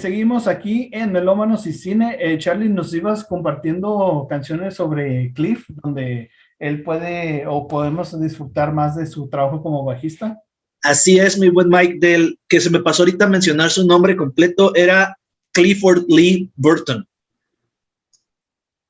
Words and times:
seguimos 0.00 0.46
aquí 0.46 0.90
en 0.92 1.12
Melómanos 1.12 1.66
y 1.66 1.72
Cine. 1.72 2.16
Eh, 2.18 2.38
Charlie, 2.38 2.68
nos 2.68 2.92
ibas 2.94 3.24
compartiendo 3.24 4.26
canciones 4.28 4.74
sobre 4.74 5.32
Cliff, 5.34 5.66
donde 5.68 6.30
él 6.58 6.82
puede 6.82 7.46
o 7.46 7.68
podemos 7.68 8.18
disfrutar 8.20 8.72
más 8.72 8.96
de 8.96 9.06
su 9.06 9.28
trabajo 9.28 9.62
como 9.62 9.84
bajista. 9.84 10.42
Así 10.82 11.18
es, 11.18 11.38
mi 11.38 11.50
buen 11.50 11.68
Mike, 11.68 11.98
del 12.00 12.38
que 12.48 12.60
se 12.60 12.70
me 12.70 12.80
pasó 12.80 13.02
ahorita 13.02 13.26
mencionar 13.26 13.70
su 13.70 13.86
nombre 13.86 14.16
completo, 14.16 14.74
era 14.74 15.16
Clifford 15.52 16.04
Lee 16.08 16.50
Burton. 16.56 17.06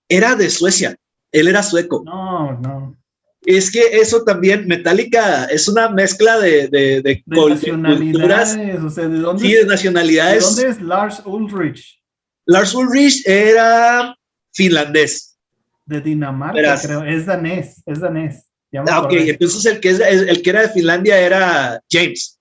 Era 0.08 0.36
de 0.36 0.50
Suecia, 0.50 0.96
él 1.32 1.48
era 1.48 1.62
sueco. 1.62 2.02
No, 2.04 2.52
no. 2.60 2.99
Es 3.42 3.70
que 3.70 3.80
eso 3.80 4.22
también, 4.22 4.66
Metallica 4.66 5.46
es 5.46 5.66
una 5.66 5.88
mezcla 5.88 6.38
de, 6.38 6.68
de, 6.68 7.00
de, 7.00 7.24
nacionalidades, 7.26 8.82
o 8.82 8.90
sea, 8.90 9.08
¿de 9.08 9.18
dónde 9.18 9.46
sí, 9.46 9.54
de 9.54 9.64
nacionalidades. 9.64 10.56
¿De 10.56 10.62
dónde 10.64 10.68
es 10.68 10.82
Lars 10.82 11.22
Ulrich? 11.24 12.02
Lars 12.44 12.74
Ulrich 12.74 13.26
era 13.26 14.14
finlandés. 14.52 15.38
De 15.86 16.00
Dinamarca, 16.00 16.78
creo, 16.82 17.02
es 17.02 17.24
danés, 17.24 17.82
es 17.86 18.00
danés. 18.00 18.44
Ah, 18.88 19.00
ok, 19.00 19.12
entonces 19.12 19.66
el 19.66 19.80
que, 19.80 19.90
es, 19.90 20.00
el 20.00 20.42
que 20.42 20.50
era 20.50 20.62
de 20.62 20.68
Finlandia 20.68 21.18
era 21.18 21.82
James. 21.90 22.38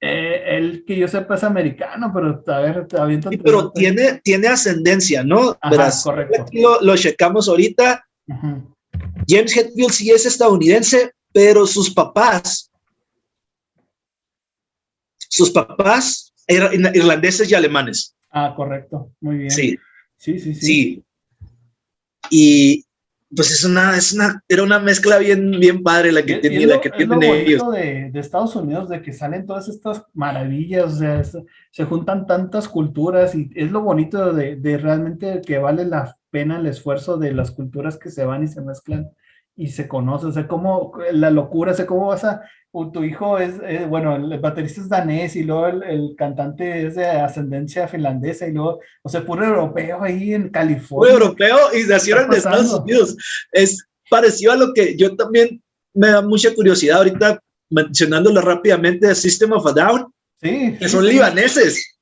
Eh, 0.00 0.58
el 0.58 0.84
que 0.84 0.96
yo 0.98 1.08
sepa 1.08 1.34
es 1.34 1.42
americano, 1.42 2.12
pero 2.14 2.44
a 2.46 2.60
ver, 2.60 2.86
sí, 3.30 3.38
pero 3.38 3.72
tiene, 3.72 4.20
tiene 4.22 4.48
ascendencia, 4.48 5.24
¿no? 5.24 5.56
Ajá, 5.60 5.90
correcto. 6.04 6.44
Lo, 6.52 6.80
lo, 6.82 6.96
checamos 6.96 7.48
ahorita. 7.48 8.06
James 9.26 9.56
Hetfield 9.56 9.90
sí 9.90 10.10
es 10.10 10.26
estadounidense, 10.26 11.12
pero 11.32 11.66
sus 11.66 11.92
papás, 11.92 12.70
sus 15.18 15.50
papás 15.50 16.32
eran 16.46 16.72
irlandeses 16.94 17.50
y 17.50 17.54
alemanes. 17.54 18.14
Ah, 18.30 18.54
correcto, 18.56 19.12
muy 19.20 19.38
bien. 19.38 19.50
Sí. 19.50 19.78
Sí, 20.16 20.38
sí, 20.38 20.54
sí. 20.54 20.66
Sí. 20.66 21.04
Y 22.30 22.84
pues 23.34 23.50
es 23.50 23.64
una, 23.64 23.96
es 23.96 24.12
una, 24.12 24.42
era 24.48 24.62
una 24.62 24.78
mezcla 24.78 25.18
bien, 25.18 25.50
bien 25.58 25.82
padre 25.82 26.12
la 26.12 26.24
que, 26.24 26.36
tenía, 26.36 26.66
la 26.66 26.80
que 26.80 26.90
tienen 26.90 27.22
ellos. 27.22 27.62
De, 27.72 28.10
de, 28.12 28.20
Estados 28.20 28.54
Unidos, 28.56 28.88
de 28.88 29.02
que 29.02 29.12
salen 29.12 29.46
todas 29.46 29.68
estas 29.68 30.04
maravillas, 30.14 30.94
o 30.94 30.96
sea, 30.96 31.22
se 31.70 31.84
juntan 31.84 32.26
tantas 32.26 32.68
culturas 32.68 33.34
y 33.34 33.50
es 33.54 33.70
lo 33.70 33.82
bonito 33.82 34.32
de, 34.32 34.56
de 34.56 34.78
realmente 34.78 35.42
que 35.44 35.58
vale 35.58 35.84
la 35.84 36.16
pena 36.34 36.58
el 36.58 36.66
esfuerzo 36.66 37.16
de 37.16 37.32
las 37.32 37.52
culturas 37.52 37.96
que 37.96 38.10
se 38.10 38.24
van 38.24 38.42
y 38.42 38.48
se 38.48 38.60
mezclan 38.60 39.08
y 39.54 39.68
se 39.68 39.86
conocen, 39.86 40.30
o 40.30 40.32
sea, 40.32 40.48
cómo 40.48 40.92
la 41.12 41.30
locura, 41.30 41.70
o 41.70 41.74
sea, 41.76 41.86
cómo 41.86 42.08
vas 42.08 42.24
a, 42.24 42.42
tu 42.92 43.04
hijo 43.04 43.38
es, 43.38 43.54
eh, 43.62 43.86
bueno, 43.88 44.16
el 44.16 44.40
baterista 44.40 44.80
es 44.80 44.88
danés 44.88 45.36
y 45.36 45.44
luego 45.44 45.68
el, 45.68 46.16
cantante 46.18 46.88
es 46.88 46.96
de 46.96 47.06
ascendencia 47.06 47.86
finlandesa 47.86 48.48
y 48.48 48.52
luego, 48.52 48.80
o 49.02 49.08
sea, 49.08 49.24
puro 49.24 49.44
europeo 49.44 50.02
ahí 50.02 50.34
en 50.34 50.48
California. 50.48 51.14
Puro 51.14 51.26
europeo 51.26 51.56
y 51.72 51.88
nacieron 51.88 52.24
en 52.24 52.32
Estados 52.32 52.72
Unidos. 52.80 53.16
Es 53.52 53.86
parecido 54.10 54.50
a 54.50 54.56
lo 54.56 54.74
que 54.74 54.96
yo 54.96 55.14
también 55.14 55.62
me 55.94 56.08
da 56.08 56.20
mucha 56.20 56.52
curiosidad 56.52 56.98
ahorita 56.98 57.38
mencionándolo 57.70 58.40
rápidamente 58.40 59.14
System 59.14 59.52
of 59.52 59.68
a 59.68 59.72
Down, 59.72 60.12
sí, 60.42 60.76
que 60.80 60.88
son 60.88 61.06
libaneses. 61.06 61.93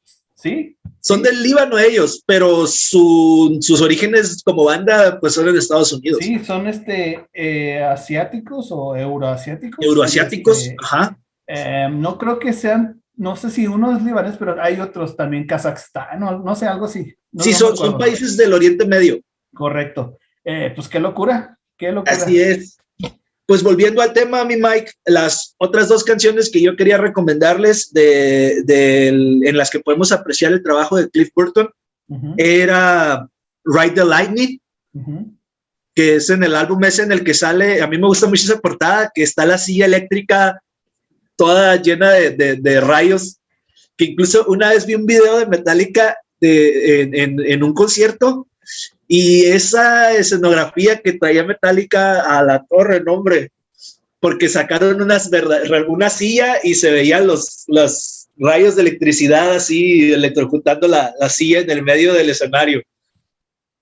Sí, 0.43 0.77
son 0.99 1.23
del 1.23 1.41
Líbano 1.41 1.79
ellos, 1.79 2.23
pero 2.27 2.67
sus 2.67 3.81
orígenes 3.81 4.43
como 4.45 4.65
banda 4.65 5.19
pues 5.21 5.35
son 5.35 5.49
en 5.49 5.57
Estados 5.57 5.93
Unidos. 5.93 6.19
Sí, 6.21 6.41
son 6.41 6.67
este 6.67 7.29
eh, 7.33 7.81
asiáticos 7.83 8.73
o 8.73 8.97
euroasiáticos. 8.97 9.85
Euroasiáticos, 9.85 10.59
este, 10.59 10.77
ajá. 10.83 11.17
Eh, 11.47 11.89
no 11.93 12.19
creo 12.19 12.41
que 12.41 12.53
sean, 12.53 13.01
no 13.15 13.37
sé 13.37 13.51
si 13.51 13.69
uno 13.69 13.97
es 13.97 14.03
libanés, 14.03 14.37
pero 14.37 14.61
hay 14.61 14.81
otros 14.81 15.17
también, 15.17 15.47
Kazajstán, 15.47 16.19
no, 16.19 16.41
no 16.41 16.57
sé, 16.57 16.67
algo 16.67 16.87
así. 16.87 17.15
sí, 17.39 17.53
son, 17.53 17.77
son, 17.77 17.97
países 17.97 18.37
del 18.37 18.53
Oriente 18.53 18.85
Medio. 18.85 19.21
Correcto. 19.55 20.19
Eh, 20.45 20.73
pues 20.75 20.89
qué 20.89 20.99
locura, 20.99 21.57
qué 21.77 21.93
locura. 21.93 22.13
Así 22.13 22.41
es 22.41 22.82
pues 23.47 23.63
volviendo 23.63 24.01
al 24.01 24.13
tema, 24.13 24.45
mi 24.45 24.57
Mike, 24.57 24.93
las 25.05 25.55
otras 25.59 25.89
dos 25.89 26.05
canciones 26.05 26.51
que 26.51 26.63
yo 26.63 26.77
quería 26.77 26.97
recomendarles 26.97 27.93
de, 27.93 29.09
en 29.09 29.57
las 29.57 29.71
que 29.71 29.81
podemos 29.81 30.13
apreciar 30.13 30.53
el 30.53 30.63
trabajo 30.63 30.97
de 30.97 31.11
Cliff 31.11 31.31
Burton 31.35 31.69
era 32.37 33.29
Ride 33.65 33.95
the 33.95 34.05
Lightning, 34.05 34.61
que 35.95 36.17
es 36.17 36.31
en 36.31 36.45
el 36.45 36.55
álbum 36.55 36.83
ese 36.85 37.03
en 37.03 37.13
el 37.13 37.25
que 37.25 37.35
sale, 37.35 37.81
a 37.81 37.87
mí 37.87 37.99
me 37.99 38.07
gusta 38.07 38.27
mucho 38.27 38.45
esa 38.45 38.61
portada, 38.61 39.11
que 39.15 39.23
está 39.23 39.45
la 39.45 39.59
silla 39.59 39.87
eléctrica 39.87 40.63
toda 41.37 41.77
llena 41.77 42.11
de, 42.11 42.81
rayos, 42.81 43.39
que 43.97 44.05
incluso 44.05 44.45
una 44.47 44.71
vez 44.71 44.87
vi 44.87 44.95
un 44.95 45.07
video 45.07 45.39
de 45.39 45.47
Metallica 45.47 46.17
en, 46.41 47.41
en 47.41 47.63
un 47.63 47.75
concierto 47.75 48.47
y 49.15 49.45
esa 49.45 50.15
escenografía 50.15 51.03
que 51.03 51.13
traía 51.13 51.45
Metallica 51.45 52.39
a 52.39 52.43
la 52.43 52.65
torre, 52.65 53.03
nombre, 53.03 53.53
porque 54.21 54.49
sacaron 54.49 55.03
unas 55.03 55.31
una 55.87 56.09
silla 56.09 56.57
y 56.63 56.75
se 56.75 56.91
veían 56.91 57.27
los, 57.27 57.65
los 57.67 58.31
rayos 58.39 58.75
de 58.75 58.81
electricidad 58.81 59.55
así 59.55 60.11
electrocutando 60.15 60.89
la, 60.89 61.13
la, 61.21 61.29
silla 61.29 61.61
en 61.61 61.69
el 61.69 61.83
medio 61.83 62.15
del 62.15 62.31
escenario. 62.31 62.81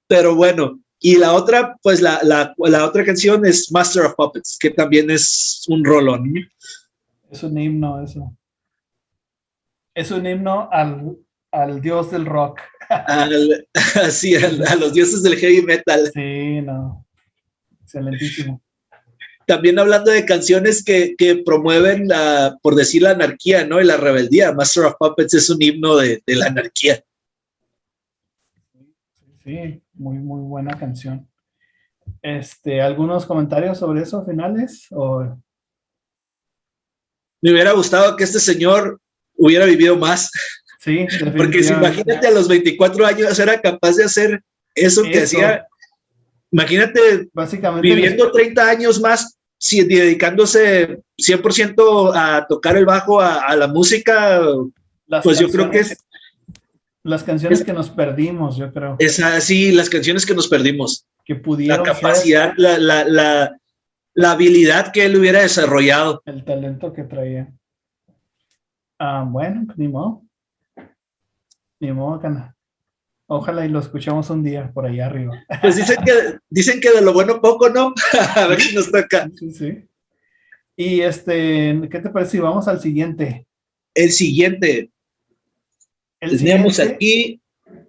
Pero 0.09 0.35
bueno, 0.35 0.81
y 0.99 1.15
la 1.15 1.33
otra, 1.35 1.77
pues 1.81 2.01
la, 2.01 2.19
la, 2.25 2.53
la, 2.59 2.85
otra 2.85 3.05
canción 3.05 3.47
es 3.47 3.71
Master 3.71 4.07
of 4.07 4.15
Puppets, 4.17 4.59
que 4.61 4.71
también 4.71 5.13
es 5.13 5.65
un 5.69 5.85
rolón. 5.85 6.35
Es 7.31 7.45
un 7.45 7.57
himno 7.57 8.03
eso. 8.03 8.37
Es 9.95 10.11
un 10.11 10.27
himno 10.27 10.69
al, 10.73 11.17
al 11.53 11.81
dios 11.81 12.11
del 12.11 12.27
rock. 12.27 12.61
Al, 12.89 13.69
así, 14.03 14.35
a, 14.37 14.75
los 14.77 14.93
dioses 14.93 15.23
del 15.23 15.37
heavy 15.37 15.63
metal. 15.63 16.11
Sí, 16.13 16.61
no. 16.63 17.07
Excelentísimo. 17.83 18.63
También 19.47 19.79
hablando 19.79 20.13
de 20.13 20.25
canciones 20.25 20.85
que, 20.85 21.17
que 21.17 21.43
promueven, 21.45 22.07
la, 22.07 22.57
por 22.63 22.77
decir, 22.77 23.03
la 23.03 23.11
anarquía, 23.11 23.67
¿no? 23.67 23.81
Y 23.81 23.85
la 23.85 23.97
rebeldía. 23.97 24.53
Master 24.53 24.85
of 24.85 24.95
Puppets 24.99 25.35
es 25.35 25.51
un 25.51 25.61
himno 25.61 25.97
de, 25.97 26.23
de 26.25 26.37
la 26.37 26.47
anarquía. 26.47 27.03
Sí, 29.43 29.83
muy, 29.95 30.19
muy 30.19 30.43
buena 30.43 30.79
canción. 30.79 31.29
Este, 32.23 32.81
¿Algunos 32.81 33.27
comentarios 33.27 33.79
sobre 33.79 34.03
eso 34.03 34.25
finales? 34.25 34.87
O... 34.91 35.23
Me 37.43 37.53
hubiera 37.53 37.73
gustado 37.73 38.17
que 38.17 38.25
este 38.25 38.39
señor 38.39 39.01
hubiera 39.37 39.65
vivido 39.65 39.97
más. 39.97 40.31
Sí, 40.81 41.07
porque 41.37 41.63
si 41.63 41.75
imagínate 41.75 42.27
a 42.27 42.31
los 42.31 42.49
24 42.49 43.07
años 43.07 43.39
era 43.39 43.61
capaz 43.61 43.97
de 43.97 44.05
hacer 44.05 44.43
eso, 44.75 45.03
que 45.03 45.25
hacía. 45.25 45.67
Imagínate 46.51 47.29
Básicamente 47.35 47.87
viviendo 47.87 48.33
30 48.33 48.67
años 48.67 48.99
más, 48.99 49.39
si, 49.59 49.85
dedicándose 49.85 51.03
100% 51.19 52.13
a 52.15 52.47
tocar 52.47 52.79
el 52.79 52.87
bajo, 52.87 53.21
a, 53.21 53.55
la 53.57 53.69
música, 53.69 54.41
pues 55.23 55.39
yo 55.39 55.51
creo 55.51 55.71
que 55.71 55.81
es. 55.81 55.99
Las 57.03 57.25
canciones 57.25 57.63
que 57.63 57.75
nos 57.75 57.91
perdimos, 57.91 58.57
yo 58.57 58.73
creo. 58.73 58.97
Es 58.99 59.21
así, 59.21 59.73
las 59.73 59.91
canciones 59.91 60.25
que 60.25 60.35
nos 60.35 60.49
perdimos. 60.49 61.07
Que 61.27 61.35
pudieron. 61.35 61.77
La 61.79 61.93
capacidad, 61.93 62.55
la, 62.57 62.79
la, 62.79 63.05
la, 63.05 63.59
la 64.15 64.31
habilidad 64.31 64.93
que 64.93 65.05
él 65.05 65.17
hubiera 65.19 65.43
desarrollado. 65.43 66.23
El 66.25 66.43
talento 66.43 66.95
que 66.95 67.05
traía. 67.05 67.53
Ah, 68.99 69.27
bueno, 69.29 69.67
ni 69.77 69.89
modo. 69.89 70.23
Ni 71.81 71.93
modo, 71.93 72.21
cana. 72.21 72.55
Ojalá 73.27 73.65
y 73.65 73.69
lo 73.69 73.79
escuchamos 73.79 74.29
un 74.31 74.43
día 74.43 74.71
por 74.73 74.87
allá 74.87 75.07
arriba. 75.07 75.33
Pues 75.61 75.77
dicen 75.77 75.97
que, 76.05 76.13
dicen 76.49 76.81
que 76.81 76.91
de 76.91 77.01
lo 77.01 77.13
bueno 77.13 77.41
poco, 77.41 77.69
¿no? 77.69 77.95
A 78.37 78.47
ver 78.47 78.61
si 78.61 78.75
nos 78.75 78.91
toca. 78.91 79.29
Sí, 79.39 79.53
sí. 79.53 79.89
Y 80.77 81.01
este, 81.01 81.81
¿qué 81.91 82.01
te 82.01 82.11
parece 82.11 82.33
si 82.33 82.39
vamos 82.39 82.67
al 82.69 82.81
siguiente? 82.81 83.47
El 83.95 84.11
siguiente. 84.11 84.91
El 86.21 86.39
Teníamos 86.39 86.81
aquí. 86.81 87.41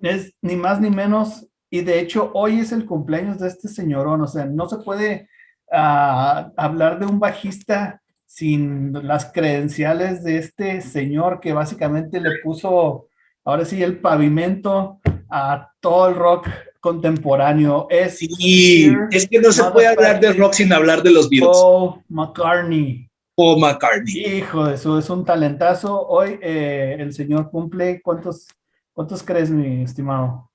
Es 0.01 0.33
ni 0.41 0.55
más 0.55 0.79
ni 0.81 0.89
menos, 0.89 1.47
y 1.69 1.81
de 1.81 1.99
hecho 1.99 2.31
hoy 2.33 2.59
es 2.59 2.71
el 2.71 2.85
cumpleaños 2.85 3.39
de 3.39 3.47
este 3.47 3.67
señorón, 3.67 4.21
o 4.21 4.27
sea, 4.27 4.45
no 4.45 4.67
se 4.67 4.77
puede 4.77 5.29
uh, 5.71 6.51
hablar 6.57 6.99
de 6.99 7.05
un 7.05 7.19
bajista 7.19 8.01
sin 8.25 8.93
las 9.07 9.31
credenciales 9.31 10.23
de 10.23 10.37
este 10.37 10.81
señor 10.81 11.39
que 11.39 11.53
básicamente 11.53 12.19
le 12.19 12.39
puso 12.43 13.07
ahora 13.43 13.65
sí, 13.65 13.81
el 13.81 13.99
pavimento 13.99 14.99
a 15.29 15.71
todo 15.79 16.09
el 16.09 16.15
rock 16.15 16.47
contemporáneo. 16.81 17.87
Es, 17.89 18.17
sí, 18.17 18.93
es 19.11 19.27
que 19.27 19.39
no 19.39 19.51
se 19.51 19.63
puede 19.65 19.87
hablar 19.87 20.19
de 20.19 20.33
rock 20.33 20.53
sin 20.53 20.73
hablar 20.73 21.03
de 21.03 21.11
los 21.11 21.29
Beatles. 21.29 21.57
Paul 21.57 22.03
McCartney. 22.09 23.09
Paul 23.35 23.59
McCartney. 23.59 24.37
Hijo 24.37 24.65
de 24.65 24.75
eso, 24.75 24.99
es 24.99 25.09
un 25.09 25.23
talentazo. 25.23 26.07
Hoy 26.07 26.39
eh, 26.41 26.97
el 26.99 27.13
señor 27.13 27.49
cumple, 27.49 28.01
¿cuántos, 28.01 28.47
¿cuántos 28.93 29.23
crees, 29.23 29.49
mi 29.49 29.83
estimado? 29.83 30.49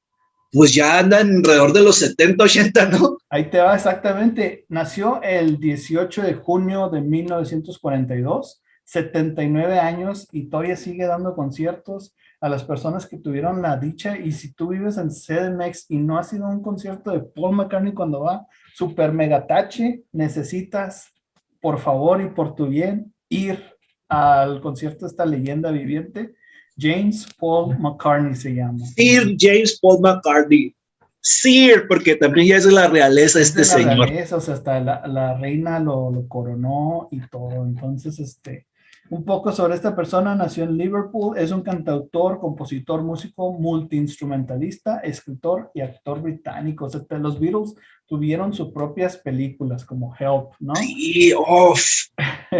Pues 0.52 0.74
ya 0.74 0.98
anda 0.98 1.18
alrededor 1.18 1.72
de 1.72 1.82
los 1.82 1.96
70, 1.96 2.44
80, 2.44 2.86
¿no? 2.86 3.18
Ahí 3.28 3.50
te 3.50 3.58
va 3.58 3.74
exactamente. 3.74 4.64
Nació 4.68 5.20
el 5.22 5.58
18 5.58 6.22
de 6.22 6.34
junio 6.34 6.88
de 6.88 7.00
1942, 7.00 8.62
79 8.84 9.78
años 9.78 10.28
y 10.32 10.48
todavía 10.48 10.76
sigue 10.76 11.06
dando 11.06 11.34
conciertos 11.34 12.14
a 12.40 12.48
las 12.48 12.64
personas 12.64 13.06
que 13.06 13.18
tuvieron 13.18 13.62
la 13.62 13.76
dicha 13.76 14.18
y 14.18 14.32
si 14.32 14.52
tú 14.52 14.68
vives 14.68 14.98
en 14.98 15.08
CDMX 15.08 15.86
y 15.90 15.98
no 15.98 16.18
ha 16.18 16.24
sido 16.24 16.46
un 16.48 16.62
concierto 16.62 17.10
de 17.10 17.20
Paul 17.20 17.56
McCartney 17.56 17.94
cuando 17.94 18.20
va, 18.20 18.46
super 18.74 19.12
mega 19.12 19.46
tache, 19.46 20.02
necesitas, 20.12 21.12
por 21.60 21.78
favor 21.78 22.20
y 22.20 22.28
por 22.28 22.54
tu 22.54 22.66
bien, 22.66 23.14
ir 23.28 23.62
al 24.08 24.60
concierto 24.60 25.06
de 25.06 25.10
esta 25.10 25.24
leyenda 25.24 25.70
viviente. 25.70 26.34
James 26.78 27.26
Paul 27.38 27.78
McCartney 27.78 28.34
se 28.34 28.54
llama. 28.54 28.84
Sir 28.94 29.34
James 29.38 29.78
Paul 29.80 30.00
McCartney. 30.00 30.74
Sir, 31.20 31.86
porque 31.88 32.14
también 32.14 32.46
ya 32.48 32.56
es 32.56 32.64
de 32.66 32.72
la 32.72 32.86
realeza 32.86 33.40
este 33.40 33.62
Es 33.62 33.74
de 33.74 33.82
la 33.82 33.90
señor. 33.90 34.08
realeza, 34.10 34.36
o 34.36 34.40
sea, 34.40 34.54
hasta 34.54 34.78
la, 34.78 35.06
la 35.08 35.36
reina 35.38 35.80
lo, 35.80 36.12
lo 36.12 36.28
coronó 36.28 37.08
y 37.10 37.20
todo. 37.28 37.64
Entonces, 37.64 38.20
este, 38.20 38.66
un 39.10 39.24
poco 39.24 39.52
sobre 39.52 39.74
esta 39.74 39.94
persona, 39.94 40.34
nació 40.34 40.64
en 40.64 40.76
Liverpool, 40.76 41.36
es 41.38 41.52
un 41.52 41.62
cantautor, 41.62 42.38
compositor, 42.40 43.02
músico, 43.02 43.52
multiinstrumentalista, 43.52 44.98
escritor 45.00 45.70
y 45.74 45.80
actor 45.80 46.20
británico. 46.22 46.86
O 46.86 46.88
sea, 46.90 47.02
los 47.18 47.38
Beatles 47.38 47.74
tuvieron 48.06 48.52
sus 48.52 48.72
propias 48.72 49.16
películas 49.16 49.84
como 49.84 50.14
Help, 50.18 50.52
¿no? 50.60 50.74
Sí, 50.76 51.32
uff. 51.34 51.82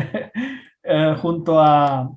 Eh, 0.89 1.17
junto 1.21 1.59
a 1.61 2.09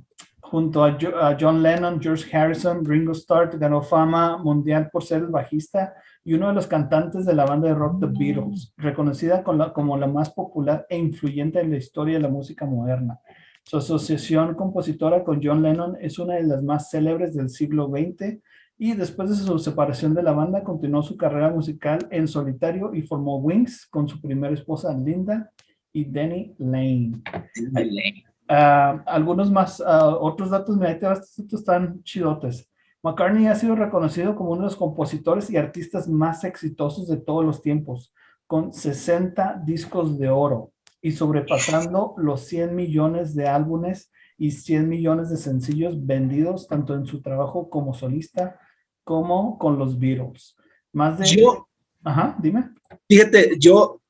junto 0.42 0.84
a, 0.84 0.92
Jo- 1.00 1.16
a 1.20 1.36
John 1.40 1.62
Lennon, 1.64 2.00
George 2.00 2.36
Harrison, 2.36 2.86
Ringo 2.86 3.14
Starr, 3.14 3.58
ganó 3.58 3.82
fama 3.82 4.38
mundial 4.38 4.90
por 4.92 5.04
ser 5.04 5.22
el 5.24 5.28
bajista 5.28 5.94
y 6.24 6.34
uno 6.36 6.48
de 6.50 6.54
los 6.54 6.68
cantantes 6.68 7.26
de 7.26 7.34
la 7.34 7.46
banda 7.46 7.68
de 7.68 7.74
rock 7.74 8.00
The 8.00 8.06
Beatles, 8.08 8.74
reconocida 8.78 9.44
con 9.44 9.58
la- 9.58 9.74
como 9.74 9.98
la 9.98 10.06
más 10.06 10.30
popular 10.32 10.86
e 10.88 10.98
influyente 11.00 11.60
en 11.60 11.72
la 11.72 11.78
historia 11.78 12.16
de 12.18 12.22
la 12.22 12.30
música 12.30 12.66
moderna. 12.68 13.20
Su 13.70 13.78
asociación 13.78 14.56
compositora 14.56 15.24
con 15.24 15.42
John 15.44 15.62
Lennon 15.62 15.96
es 16.02 16.18
una 16.18 16.34
de 16.34 16.44
las 16.44 16.64
más 16.64 16.90
célebres 16.90 17.36
del 17.36 17.52
siglo 17.52 17.88
XX 17.88 18.40
y 18.80 18.94
después 18.94 19.30
de 19.30 19.36
su 19.36 19.60
separación 19.60 20.16
de 20.16 20.24
la 20.24 20.32
banda 20.32 20.64
continuó 20.64 21.04
su 21.04 21.16
carrera 21.16 21.52
musical 21.52 22.00
en 22.10 22.28
solitario 22.28 22.96
y 22.96 23.04
formó 23.04 23.38
Wings 23.38 23.86
con 23.86 24.08
su 24.08 24.20
primera 24.20 24.56
esposa 24.56 24.98
Linda 24.98 25.52
y 25.94 26.06
Denny 26.06 26.56
Lane. 26.58 27.22
Ah, 28.48 29.04
algunos 29.06 29.52
más, 29.52 29.80
ah, 29.86 30.18
otros 30.20 30.50
datos, 30.50 30.76
mira, 30.76 30.94
estos 30.94 31.38
están 31.54 32.02
chidotes. 32.02 32.68
McCartney 33.04 33.46
ha 33.46 33.54
sido 33.54 33.76
reconocido 33.76 34.36
como 34.36 34.50
uno 34.50 34.62
de 34.62 34.66
los 34.66 34.76
compositores 34.78 35.48
y 35.52 35.58
artistas 35.58 36.08
más 36.08 36.44
exitosos 36.44 37.08
de 37.08 37.18
todos 37.18 37.46
los 37.46 37.62
tiempos, 37.62 38.16
con 38.48 38.74
60 38.74 39.62
discos 39.64 40.18
de 40.18 40.28
oro 40.28 40.72
y 41.02 41.12
sobrepasando 41.12 42.16
los 42.18 42.42
100 42.46 42.76
millones 42.76 43.36
de 43.36 43.48
álbumes 43.48 44.12
y 44.38 44.52
100 44.52 44.88
millones 44.88 45.30
de 45.30 45.38
sencillos 45.38 46.06
vendidos 46.06 46.68
tanto 46.68 46.96
en 46.96 47.06
su 47.06 47.22
trabajo 47.22 47.70
como 47.70 47.94
solista 47.94 48.60
como 49.04 49.58
con 49.58 49.80
los 49.80 49.98
Beatles. 49.98 50.56
Más 50.94 51.20
de... 51.20 51.26
Yo, 51.26 51.68
Ajá, 52.04 52.38
dime. 52.42 52.70
fíjate, 53.08 53.56
yo, 53.60 54.02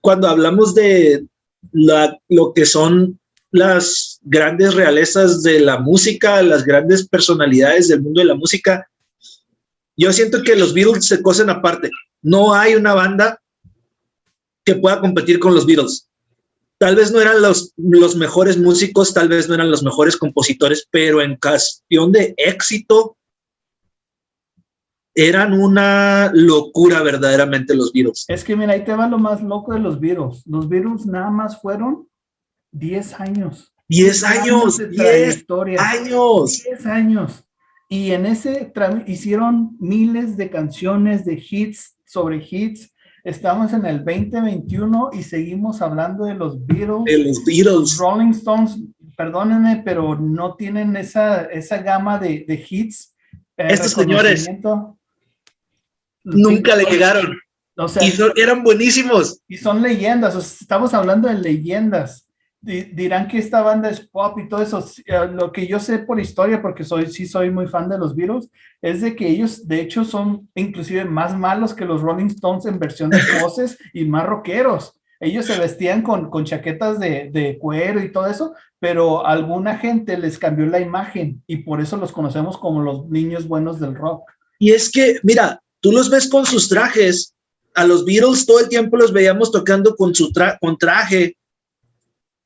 cuando 0.00 0.28
hablamos 0.28 0.74
de 0.74 1.26
la, 1.72 2.18
lo 2.28 2.52
que 2.52 2.64
son 2.64 3.18
las 3.50 4.18
grandes 4.22 4.74
realezas 4.74 5.42
de 5.42 5.60
la 5.60 5.78
música, 5.78 6.42
las 6.42 6.64
grandes 6.64 7.08
personalidades 7.08 7.88
del 7.88 8.02
mundo 8.02 8.20
de 8.20 8.26
la 8.26 8.34
música, 8.34 8.88
yo 9.96 10.12
siento 10.12 10.42
que 10.42 10.56
los 10.56 10.74
Beatles 10.74 11.06
se 11.06 11.22
cosen 11.22 11.48
aparte. 11.48 11.90
No 12.22 12.54
hay 12.54 12.74
una 12.74 12.94
banda 12.94 13.40
que 14.64 14.74
pueda 14.74 15.00
competir 15.00 15.38
con 15.38 15.54
los 15.54 15.64
Beatles. 15.64 16.08
Tal 16.78 16.94
vez 16.94 17.10
no 17.10 17.20
eran 17.20 17.40
los, 17.40 17.72
los 17.76 18.16
mejores 18.16 18.58
músicos, 18.58 19.14
tal 19.14 19.28
vez 19.28 19.48
no 19.48 19.54
eran 19.54 19.70
los 19.70 19.82
mejores 19.82 20.16
compositores, 20.16 20.86
pero 20.90 21.22
en 21.22 21.36
cuestión 21.36 22.12
de 22.12 22.34
éxito, 22.36 23.16
eran 25.16 25.54
una 25.54 26.30
locura 26.34 27.02
verdaderamente 27.02 27.74
los 27.74 27.90
Beatles. 27.92 28.26
Es 28.28 28.44
que 28.44 28.54
mira, 28.54 28.74
ahí 28.74 28.84
te 28.84 28.94
va 28.94 29.08
lo 29.08 29.18
más 29.18 29.42
loco 29.42 29.72
de 29.72 29.80
los 29.80 29.98
Beatles. 29.98 30.42
Los 30.46 30.68
Beatles 30.68 31.06
nada 31.06 31.30
más 31.30 31.60
fueron 31.60 32.06
10 32.72 33.20
años. 33.20 33.72
10 33.88 34.24
años, 34.24 34.76
de 34.76 34.88
10 34.88 35.02
trayectoria. 35.02 35.80
años. 35.80 36.62
10 36.62 36.86
años. 36.86 37.44
Y 37.88 38.10
en 38.10 38.26
ese 38.26 38.70
hicieron 39.06 39.76
miles 39.80 40.36
de 40.36 40.50
canciones, 40.50 41.24
de 41.24 41.42
hits 41.50 41.96
sobre 42.04 42.46
hits. 42.48 42.92
Estamos 43.26 43.72
en 43.72 43.84
el 43.86 44.04
2021 44.04 45.10
y 45.12 45.22
seguimos 45.24 45.82
hablando 45.82 46.24
de 46.26 46.34
los 46.34 46.64
Beatles. 46.64 47.04
De 47.06 47.18
los 47.18 47.44
Beatles. 47.44 47.96
Rolling 47.98 48.30
Stones, 48.30 48.78
perdónenme, 49.16 49.82
pero 49.84 50.14
no 50.16 50.54
tienen 50.54 50.94
esa, 50.96 51.42
esa 51.46 51.78
gama 51.78 52.18
de, 52.20 52.44
de 52.46 52.64
hits. 52.70 53.16
eh, 53.56 53.66
Estos 53.70 53.92
señores. 53.92 54.46
Nunca 56.22 56.76
le 56.76 56.84
llegaron. 56.84 57.36
O 57.76 57.88
sea, 57.88 58.04
Y 58.04 58.10
son- 58.12 58.32
eran 58.36 58.62
buenísimos. 58.62 59.40
y 59.48 59.56
son 59.56 59.82
leyendas, 59.82 60.36
o 60.36 60.40
sea, 60.40 60.58
estamos 60.60 60.94
hablando 60.94 61.26
de 61.28 61.34
leyendas. 61.34 62.25
Di- 62.66 62.90
dirán 62.92 63.28
que 63.28 63.38
esta 63.38 63.62
banda 63.62 63.88
es 63.88 64.00
pop 64.00 64.38
y 64.38 64.48
todo 64.48 64.60
eso. 64.60 64.84
Eh, 65.06 65.28
Lo 65.32 65.52
que 65.52 65.66
yo 65.66 65.78
sé 65.78 66.00
por 66.00 66.18
historia, 66.20 66.60
porque 66.60 66.84
soy, 66.84 67.06
sí 67.06 67.26
soy 67.26 67.50
muy 67.50 67.66
fan 67.68 67.88
de 67.88 67.96
los 67.98 68.14
Beatles, 68.16 68.50
es 68.82 69.00
de 69.00 69.14
que 69.14 69.28
ellos, 69.28 69.66
de 69.68 69.80
hecho, 69.80 70.04
son 70.04 70.48
inclusive 70.54 71.04
más 71.04 71.36
malos 71.38 71.72
que 71.74 71.84
los 71.84 72.02
Rolling 72.02 72.26
Stones 72.26 72.66
en 72.66 72.78
versión 72.78 73.10
de 73.10 73.18
voces 73.40 73.78
y 73.94 74.04
más 74.04 74.26
rockeros. 74.26 74.92
Ellos 75.20 75.46
se 75.46 75.58
vestían 75.58 76.02
con, 76.02 76.28
con 76.28 76.44
chaquetas 76.44 76.98
de, 77.00 77.30
de 77.32 77.56
cuero 77.58 78.02
y 78.02 78.12
todo 78.12 78.26
eso, 78.26 78.52
pero 78.78 79.24
alguna 79.26 79.78
gente 79.78 80.18
les 80.18 80.38
cambió 80.38 80.66
la 80.66 80.78
imagen 80.80 81.42
y 81.46 81.58
por 81.58 81.80
eso 81.80 81.96
los 81.96 82.12
conocemos 82.12 82.58
como 82.58 82.82
los 82.82 83.08
niños 83.08 83.48
buenos 83.48 83.80
del 83.80 83.94
rock. 83.94 84.28
Y 84.58 84.72
es 84.72 84.90
que, 84.90 85.18
mira, 85.22 85.62
tú 85.80 85.90
los 85.92 86.10
ves 86.10 86.28
con 86.28 86.44
sus 86.44 86.68
trajes. 86.68 87.32
A 87.74 87.84
los 87.86 88.04
Beatles 88.04 88.44
todo 88.44 88.60
el 88.60 88.68
tiempo 88.68 88.96
los 88.96 89.12
veíamos 89.12 89.52
tocando 89.52 89.94
con 89.96 90.14
su 90.14 90.32
tra- 90.32 90.58
con 90.60 90.76
traje. 90.76 91.36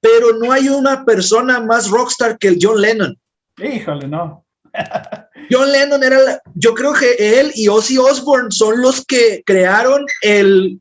Pero 0.01 0.33
no 0.39 0.51
hay 0.53 0.69
una 0.69 1.05
persona 1.05 1.61
más 1.61 1.89
rockstar 1.91 2.39
que 2.39 2.49
el 2.49 2.59
John 2.61 2.81
Lennon. 2.81 3.19
Híjole, 3.59 4.09
no. 4.09 4.45
John 5.51 5.71
Lennon 5.73 6.03
era, 6.03 6.19
la- 6.21 6.43
yo 6.55 6.75
creo 6.75 6.93
que 6.93 7.41
él 7.41 7.51
y 7.55 7.69
Ozzy 7.69 7.99
Osbourne 7.99 8.51
son 8.51 8.81
los 8.81 9.05
que 9.05 9.43
crearon 9.45 10.07
el 10.23 10.81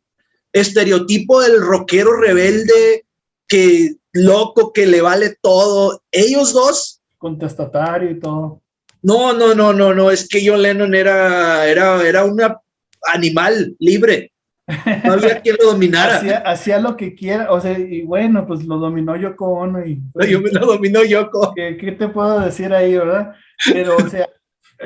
estereotipo 0.53 1.41
del 1.41 1.59
rockero 1.61 2.13
rebelde, 2.19 3.05
que 3.47 3.95
loco, 4.13 4.71
que 4.73 4.85
le 4.85 5.01
vale 5.01 5.37
todo. 5.41 6.01
Ellos 6.11 6.53
dos, 6.53 7.01
Contestatario 7.17 8.11
y 8.11 8.19
todo. 8.19 8.61
no, 9.01 9.33
no, 9.33 9.53
no, 9.53 9.73
no, 9.73 9.93
no, 9.93 10.09
es 10.11 10.27
que 10.27 10.41
John 10.47 10.61
Lennon 10.61 10.95
era, 10.95 11.67
era, 11.67 12.01
era 12.07 12.23
un 12.25 12.39
animal 13.13 13.75
libre. 13.79 14.31
No 15.03 15.13
había 15.13 15.41
quien 15.41 15.55
lo 15.59 15.71
dominara. 15.71 16.17
hacía, 16.17 16.37
hacía 16.39 16.79
lo 16.79 16.95
que 16.95 17.15
quiera, 17.15 17.51
o 17.51 17.59
sea, 17.59 17.77
y 17.77 18.03
bueno, 18.03 18.45
pues 18.45 18.63
lo 18.65 18.77
dominó 18.77 19.15
Yoko 19.15 19.45
Ono 19.45 19.83
y 19.85 20.01
Yo 20.29 20.41
me 20.41 20.51
lo 20.51 20.65
dominó 20.65 21.03
Yoko. 21.03 21.53
¿qué, 21.55 21.77
qué 21.77 21.91
te 21.93 22.09
puedo 22.09 22.39
decir 22.39 22.71
ahí, 22.73 22.95
verdad? 22.95 23.33
Pero, 23.71 23.97
o 23.97 24.07
sea, 24.07 24.27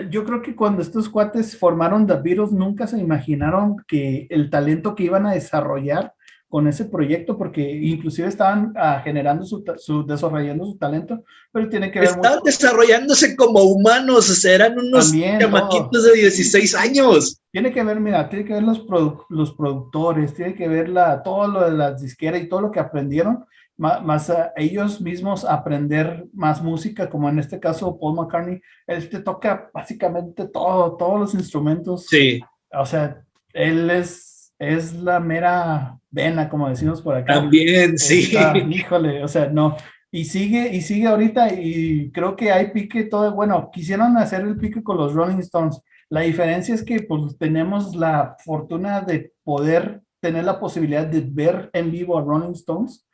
yo 0.10 0.24
creo 0.24 0.42
que 0.42 0.56
cuando 0.56 0.82
estos 0.82 1.10
cuates 1.10 1.58
formaron 1.58 2.08
The 2.08 2.16
Beatles, 2.16 2.52
nunca 2.52 2.88
se 2.88 2.98
imaginaron 2.98 3.78
que 3.88 4.28
el 4.30 4.50
talento 4.50 4.96
que 4.96 5.04
iban 5.04 5.26
a 5.26 5.34
desarrollar 5.34 6.14
con 6.54 6.68
ese 6.68 6.86
proyecto, 6.86 7.36
porque 7.36 7.62
inclusive 7.62 8.28
estaban 8.28 8.74
ah, 8.76 9.02
generando 9.04 9.44
su, 9.44 9.64
desarrollando 10.08 10.66
su 10.66 10.78
talento, 10.78 11.24
pero 11.52 11.68
tiene 11.68 11.92
que 11.92 12.00
ver 12.00 12.10
Estaban 12.10 12.40
mucho, 12.40 12.46
desarrollándose 12.46 13.36
como 13.36 13.64
humanos, 13.64 14.30
o 14.30 14.34
sea, 14.36 14.54
eran 14.54 14.78
unos 14.78 15.10
También, 15.10 15.40
chamaquitos 15.40 16.04
de 16.04 16.14
16 16.14 16.76
años. 16.76 17.42
Tiene 17.54 17.72
que 17.72 17.84
ver, 17.84 18.00
mira, 18.00 18.28
tiene 18.30 18.46
que 18.46 18.54
ver 18.54 18.64
los, 18.64 18.86
produ- 18.86 19.26
los 19.30 19.54
productores, 19.54 20.34
tiene 20.34 20.56
que 20.56 20.68
ver 20.68 20.90
la, 20.90 21.22
todo 21.22 21.48
lo 21.48 21.70
de 21.70 21.78
las 21.78 22.02
disqueras 22.02 22.42
y 22.42 22.50
todo 22.50 22.62
lo 22.62 22.72
que 22.72 22.80
aprendieron, 22.80 23.46
ma- 23.78 24.00
más, 24.00 24.32
a 24.32 24.52
ellos 24.56 25.00
mismos 25.00 25.46
aprender 25.46 26.26
más 26.34 26.64
música, 26.64 27.08
como 27.12 27.30
en 27.30 27.38
este 27.38 27.60
caso 27.60 27.98
Paul 28.00 28.16
McCartney, 28.16 28.60
él 28.88 29.08
te 29.08 29.20
toca 29.20 29.70
básicamente 29.72 30.48
todo, 30.48 30.98
todos 30.98 31.20
los 31.20 31.34
instrumentos. 31.36 32.08
Sí, 32.08 32.42
O 32.72 32.88
sea, 32.88 33.22
él 33.54 33.88
es, 33.92 34.52
es 34.58 34.96
la 34.96 35.20
mera 35.20 36.00
vena, 36.10 36.50
como 36.50 36.68
decimos 36.68 37.04
por 37.04 37.16
acá. 37.16 37.36
también, 37.36 38.00
sí. 38.00 38.24
Está, 38.36 38.58
híjole, 38.58 39.24
o 39.24 39.28
sea, 39.28 39.46
no. 39.48 39.78
Y 40.10 40.26
sigue, 40.26 40.74
y 40.76 40.82
sigue 40.82 41.06
ahorita, 41.08 41.54
y 41.54 42.12
creo 42.12 42.36
que 42.36 42.52
hay 42.52 42.72
pique 42.72 43.04
todo, 43.04 43.32
bueno, 43.36 43.70
quisieron 43.72 44.18
hacer 44.18 44.42
el 44.42 44.58
pique 44.58 44.82
con 44.82 44.98
los 44.98 45.14
Rolling 45.14 45.38
Stones. 45.38 45.80
La 46.14 46.22
diferencia 46.22 46.76
es 46.76 46.84
que 46.84 47.02
pues 47.02 47.40
tenemos 47.40 47.96
la 47.96 48.36
fortuna 48.46 49.02
de 49.02 49.34
poder 49.44 50.04
tener 50.22 50.44
la 50.44 50.60
posibilidad 50.60 51.08
de 51.08 51.22
ver 51.22 51.72
en 51.74 51.90
vivo 51.90 52.16
a 52.16 52.22
Rolling 52.22 52.52
Stones 52.52 53.10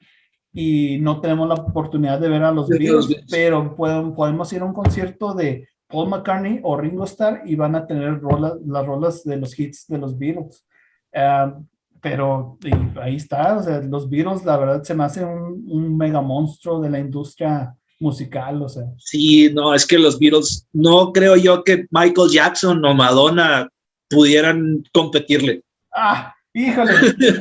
y 0.52 0.98
no 1.00 1.22
tenemos 1.22 1.48
la 1.48 1.54
oportunidad 1.54 2.20
de 2.20 2.28
ver 2.28 2.44
a 2.44 2.52
los 2.52 2.68
Beatles, 2.68 3.24
pero 3.32 3.74
podemos, 3.74 4.14
podemos 4.18 4.52
ir 4.52 4.62
a 4.62 4.66
un 4.66 4.74
concierto 4.74 5.34
de 5.34 5.66
Paul 5.88 6.10
McCartney 6.10 6.60
o 6.62 6.76
Ringo 6.76 7.06
Starr 7.06 7.44
y 7.46 7.56
van 7.56 7.78
a 7.78 7.88
tener 7.88 8.20
rolas, 8.20 8.56
las 8.66 8.86
rolas 8.86 9.24
de 9.24 9.38
los 9.38 9.58
hits 9.58 9.88
de 9.88 9.98
los 9.98 10.18
Beatles. 10.20 10.68
Ah, 11.16 11.58
pero 12.02 12.58
ahí 13.02 13.16
está, 13.16 13.60
o 13.60 13.64
sea, 13.64 13.80
los 13.80 14.10
Beatles, 14.10 14.44
la 14.44 14.58
verdad, 14.58 14.84
se 14.84 14.94
me 14.94 15.06
hace 15.06 15.24
un, 15.24 15.64
un 15.70 15.96
mega 15.96 16.20
monstruo 16.20 16.82
de 16.82 16.90
la 16.90 17.00
industria 17.00 17.74
musical, 18.00 18.62
o 18.62 18.70
sea. 18.70 18.84
Sí, 18.98 19.52
no, 19.54 19.74
es 19.74 19.86
que 19.86 20.00
los 20.00 20.18
Beatles, 20.18 20.66
no 20.74 21.12
creo 21.12 21.36
yo 21.36 21.64
que 21.64 21.86
Michael 21.92 22.30
Jackson 22.32 22.84
o 22.84 22.94
Madonna 22.94 23.70
pudieran 24.10 24.84
competirle. 24.94 25.62
Ah, 25.94 26.34
híjole, 26.54 26.92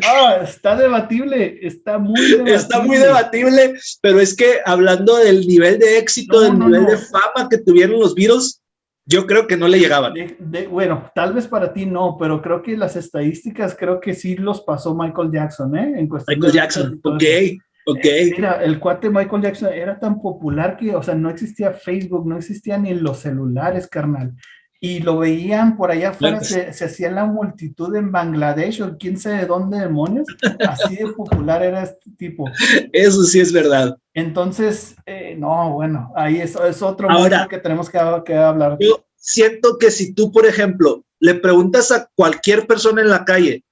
ah, 0.04 0.40
está 0.42 0.76
debatible, 0.76 1.58
está 1.62 1.98
muy 1.98 2.20
debatible. 2.20 2.54
Está 2.54 2.80
muy 2.80 2.96
debatible, 2.96 3.74
pero 4.02 4.20
es 4.20 4.34
que 4.34 4.58
hablando 4.64 5.16
del 5.16 5.46
nivel 5.46 5.78
de 5.78 5.98
éxito, 5.98 6.40
del 6.40 6.58
nivel 6.58 6.86
de 6.86 6.98
fama 6.98 7.48
que 7.48 7.58
tuvieron 7.58 8.00
los 8.00 8.14
Beatles, 8.14 8.60
yo 9.06 9.26
creo 9.26 9.46
que 9.46 9.56
no 9.56 9.68
le 9.68 9.78
llegaban. 9.78 10.12
bueno, 10.70 11.10
tal 11.14 11.32
vez 11.32 11.46
para 11.46 11.72
ti 11.72 11.86
no, 11.86 12.16
pero 12.18 12.42
creo 12.42 12.62
que 12.62 12.76
las 12.76 12.94
estadísticas 12.94 13.74
creo 13.78 14.00
que 14.00 14.14
sí 14.14 14.36
los 14.36 14.60
pasó 14.60 14.94
Michael 14.94 15.30
Jackson, 15.32 15.74
¿eh? 15.78 15.94
En 15.96 16.10
Michael 16.26 16.52
Jackson, 16.52 17.00
ok. 17.02 17.22
Ok. 17.88 18.04
Eh, 18.04 18.32
mira, 18.36 18.62
el 18.62 18.78
cuate 18.78 19.08
Michael 19.08 19.42
Jackson 19.42 19.72
era 19.72 19.98
tan 19.98 20.20
popular 20.20 20.76
que, 20.76 20.94
o 20.94 21.02
sea, 21.02 21.14
no 21.14 21.30
existía 21.30 21.72
Facebook, 21.72 22.28
no 22.28 22.36
existía 22.36 22.76
ni 22.76 22.92
los 22.92 23.20
celulares, 23.20 23.86
carnal. 23.86 24.34
Y 24.78 25.00
lo 25.00 25.18
veían 25.18 25.74
por 25.74 25.90
allá 25.90 26.10
afuera, 26.10 26.40
se, 26.40 26.70
se 26.74 26.84
hacía 26.84 27.10
la 27.10 27.24
multitud 27.24 27.96
en 27.96 28.12
Bangladesh 28.12 28.82
o 28.82 28.98
quién 28.98 29.16
sabe 29.16 29.38
de 29.38 29.46
dónde 29.46 29.78
demonios. 29.78 30.26
Así 30.68 30.96
de 30.96 31.12
popular 31.12 31.62
era 31.62 31.82
este 31.82 32.10
tipo. 32.18 32.44
Eso 32.92 33.24
sí 33.24 33.40
es 33.40 33.54
verdad. 33.54 33.96
Entonces, 34.12 34.94
eh, 35.06 35.34
no, 35.38 35.72
bueno, 35.72 36.12
ahí 36.14 36.42
es, 36.42 36.56
es 36.56 36.82
otro 36.82 37.10
Ahora, 37.10 37.46
que 37.48 37.58
tenemos 37.58 37.88
que, 37.88 37.98
que 38.26 38.36
hablar. 38.36 38.76
Yo 38.80 39.02
siento 39.16 39.78
que 39.78 39.90
si 39.90 40.12
tú, 40.12 40.30
por 40.30 40.44
ejemplo, 40.44 41.04
le 41.20 41.36
preguntas 41.36 41.90
a 41.90 42.10
cualquier 42.14 42.66
persona 42.66 43.00
en 43.00 43.08
la 43.08 43.24
calle, 43.24 43.64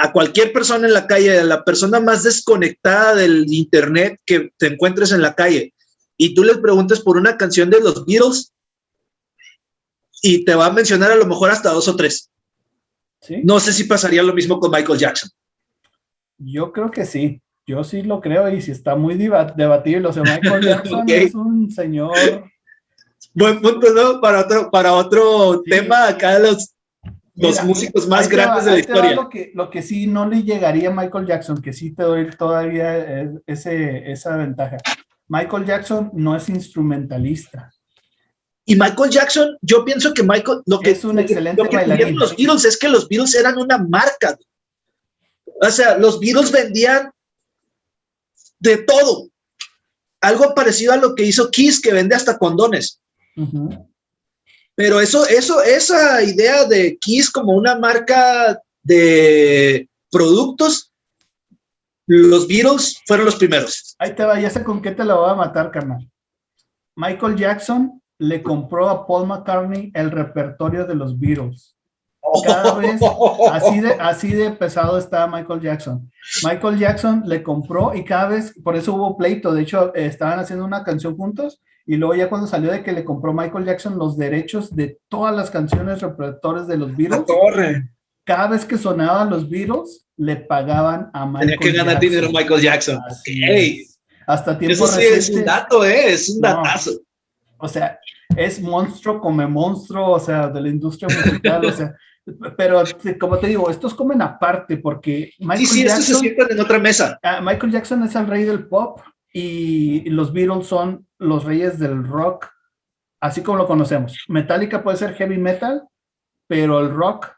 a 0.00 0.12
cualquier 0.12 0.52
persona 0.52 0.86
en 0.86 0.94
la 0.94 1.08
calle, 1.08 1.40
a 1.40 1.44
la 1.44 1.64
persona 1.64 1.98
más 1.98 2.22
desconectada 2.22 3.16
del 3.16 3.52
internet 3.52 4.20
que 4.24 4.52
te 4.56 4.68
encuentres 4.68 5.10
en 5.10 5.20
la 5.20 5.34
calle, 5.34 5.74
y 6.16 6.34
tú 6.34 6.44
les 6.44 6.58
preguntas 6.58 7.00
por 7.00 7.16
una 7.16 7.36
canción 7.36 7.68
de 7.68 7.80
los 7.80 8.06
Beatles, 8.06 8.52
y 10.22 10.44
te 10.44 10.54
va 10.54 10.66
a 10.66 10.72
mencionar 10.72 11.10
a 11.10 11.16
lo 11.16 11.26
mejor 11.26 11.50
hasta 11.50 11.70
dos 11.70 11.88
o 11.88 11.96
tres. 11.96 12.30
No 13.42 13.58
sé 13.58 13.72
si 13.72 13.84
pasaría 13.84 14.22
lo 14.22 14.32
mismo 14.32 14.60
con 14.60 14.70
Michael 14.70 14.98
Jackson. 14.98 15.30
Yo 16.38 16.72
creo 16.72 16.92
que 16.92 17.04
sí, 17.04 17.42
yo 17.66 17.82
sí 17.82 18.02
lo 18.02 18.20
creo, 18.20 18.48
y 18.50 18.62
si 18.62 18.70
está 18.70 18.94
muy 18.94 19.16
debatible, 19.16 20.06
o 20.06 20.12
sea, 20.12 20.22
Michael 20.22 20.64
Jackson 20.64 21.08
es 21.08 21.34
un 21.34 21.72
señor. 21.72 22.16
Buen 23.34 23.60
punto, 23.60 23.92
¿no? 23.92 24.20
Para 24.20 24.42
otro, 24.42 24.70
para 24.70 24.92
otro 24.92 25.60
tema, 25.62 26.06
acá 26.06 26.38
los 26.38 26.72
los 27.38 27.64
músicos 27.64 28.06
más 28.08 28.28
grandes 28.28 28.64
de 28.64 28.70
la 28.72 28.78
historia. 28.78 29.14
Lo 29.14 29.28
que, 29.28 29.52
lo 29.54 29.70
que 29.70 29.82
sí 29.82 30.06
no 30.06 30.28
le 30.28 30.42
llegaría 30.42 30.88
a 30.88 30.94
Michael 30.94 31.26
Jackson, 31.26 31.62
que 31.62 31.72
sí 31.72 31.94
te 31.94 32.02
doy 32.02 32.30
todavía 32.30 33.30
ese, 33.46 34.10
esa 34.10 34.36
ventaja. 34.36 34.78
Michael 35.28 35.64
Jackson 35.64 36.10
no 36.14 36.36
es 36.36 36.48
instrumentalista. 36.48 37.72
Y 38.64 38.76
Michael 38.76 39.10
Jackson, 39.10 39.56
yo 39.62 39.84
pienso 39.84 40.12
que 40.12 40.22
Michael, 40.22 40.60
lo 40.66 40.80
que 40.80 40.90
es 40.90 41.04
un 41.04 41.18
excelente 41.18 41.62
lo 41.62 41.70
que 41.70 41.86
los 42.12 42.36
Beatles 42.36 42.64
es 42.64 42.76
que 42.76 42.88
los 42.88 43.08
Beatles 43.08 43.34
eran 43.34 43.56
una 43.56 43.78
marca. 43.78 44.36
O 45.60 45.70
sea, 45.70 45.96
los 45.96 46.20
Beatles 46.20 46.52
vendían 46.52 47.10
de 48.58 48.78
todo. 48.78 49.28
Algo 50.20 50.54
parecido 50.54 50.92
a 50.92 50.96
lo 50.96 51.14
que 51.14 51.24
hizo 51.24 51.50
Kiss, 51.50 51.80
que 51.80 51.92
vende 51.92 52.14
hasta 52.14 52.36
condones. 52.36 53.00
Pero 54.78 55.00
eso, 55.00 55.26
eso, 55.26 55.60
esa 55.60 56.22
idea 56.22 56.64
de 56.64 56.96
Kiss 57.00 57.32
como 57.32 57.52
una 57.52 57.76
marca 57.76 58.62
de 58.84 59.88
productos, 60.08 60.92
los 62.06 62.46
Beatles 62.46 63.02
fueron 63.04 63.26
los 63.26 63.34
primeros. 63.34 63.96
Ahí 63.98 64.14
te 64.14 64.22
va, 64.24 64.38
ya 64.38 64.48
sé 64.48 64.62
con 64.62 64.80
qué 64.80 64.92
te 64.92 65.04
la 65.04 65.16
voy 65.16 65.30
a 65.30 65.34
matar, 65.34 65.72
carnal. 65.72 66.08
Michael 66.94 67.34
Jackson 67.34 68.00
le 68.18 68.40
compró 68.40 68.88
a 68.88 69.04
Paul 69.04 69.26
McCartney 69.26 69.90
el 69.96 70.12
repertorio 70.12 70.86
de 70.86 70.94
los 70.94 71.18
Beatles. 71.18 71.74
Cada 72.46 72.74
vez 72.78 73.00
así 73.50 73.80
de, 73.80 73.94
así 73.94 74.32
de 74.32 74.52
pesado 74.52 74.96
está 74.96 75.26
Michael 75.26 75.60
Jackson. 75.60 76.08
Michael 76.44 76.78
Jackson 76.78 77.24
le 77.26 77.42
compró 77.42 77.96
y 77.96 78.04
cada 78.04 78.28
vez, 78.28 78.54
por 78.62 78.76
eso 78.76 78.94
hubo 78.94 79.16
pleito. 79.16 79.52
De 79.52 79.62
hecho, 79.62 79.92
estaban 79.96 80.38
haciendo 80.38 80.64
una 80.64 80.84
canción 80.84 81.16
juntos 81.16 81.60
y 81.88 81.96
luego 81.96 82.14
ya 82.14 82.28
cuando 82.28 82.46
salió 82.46 82.70
de 82.70 82.82
que 82.82 82.92
le 82.92 83.02
compró 83.02 83.32
Michael 83.32 83.64
Jackson 83.64 83.98
los 83.98 84.18
derechos 84.18 84.76
de 84.76 84.98
todas 85.08 85.34
las 85.34 85.50
canciones 85.50 86.02
repertorios 86.02 86.68
de 86.68 86.76
los 86.76 86.94
Beatles. 86.94 87.22
Cada 88.24 88.48
vez 88.48 88.66
que 88.66 88.76
sonaban 88.76 89.30
los 89.30 89.48
Beatles, 89.48 90.06
le 90.18 90.36
pagaban 90.36 91.08
a 91.14 91.24
Michael 91.24 91.58
Tenía 91.58 91.72
que 91.72 91.78
ganar 91.78 91.98
dinero 91.98 92.28
Michael 92.30 92.60
Jackson. 92.60 93.00
Hasta 94.26 94.58
tiempo 94.58 94.74
Eso 94.74 94.86
sí 94.86 95.00
es 95.00 95.30
un 95.30 95.46
dato, 95.46 95.82
¿eh? 95.82 96.12
Es 96.12 96.28
un 96.28 96.42
datazo. 96.42 96.90
O 97.56 97.66
sea, 97.66 97.98
es 98.36 98.60
monstruo 98.60 99.18
come 99.18 99.46
monstruo, 99.46 100.10
o 100.10 100.20
sea, 100.20 100.48
de 100.48 100.60
la 100.60 100.68
industria 100.68 101.08
musical, 101.08 101.64
o 101.64 101.72
sea, 101.72 101.94
pero 102.58 102.82
como 103.18 103.38
te 103.38 103.46
digo, 103.46 103.70
estos 103.70 103.94
comen 103.94 104.20
aparte 104.20 104.76
porque 104.76 105.32
Michael 105.38 105.66
sí, 105.66 105.66
sí, 105.66 105.84
Jackson, 105.84 106.02
se 106.02 106.14
sientan 106.16 106.48
en 106.50 106.60
otra 106.60 106.78
mesa. 106.78 107.18
Ah, 107.22 107.40
Michael 107.40 107.72
Jackson 107.72 108.02
es 108.02 108.14
el 108.14 108.26
rey 108.26 108.44
del 108.44 108.68
pop 108.68 109.00
y 109.38 110.10
los 110.10 110.32
Beatles 110.32 110.66
son 110.66 111.06
los 111.18 111.44
reyes 111.44 111.78
del 111.78 112.04
rock, 112.04 112.50
así 113.20 113.42
como 113.42 113.58
lo 113.58 113.66
conocemos. 113.66 114.16
Metallica 114.28 114.82
puede 114.82 114.96
ser 114.96 115.14
heavy 115.14 115.38
metal, 115.38 115.84
pero 116.48 116.80
el 116.80 116.90
rock 116.90 117.30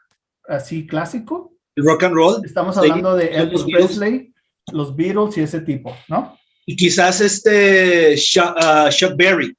así 0.47 0.87
clásico. 0.87 1.53
El 1.75 1.85
rock 1.85 2.03
and 2.03 2.15
roll. 2.15 2.45
Estamos 2.45 2.77
hablando 2.77 3.15
de 3.15 3.27
Elvis 3.27 3.63
Presley, 3.63 4.33
los 4.73 4.95
Beatles 4.95 5.37
y 5.37 5.41
ese 5.41 5.61
tipo, 5.61 5.95
¿no? 6.07 6.37
Y 6.65 6.75
quizás 6.75 7.21
este 7.21 8.15
Chuck, 8.15 8.55
uh, 8.55 9.15
Berry, 9.15 9.55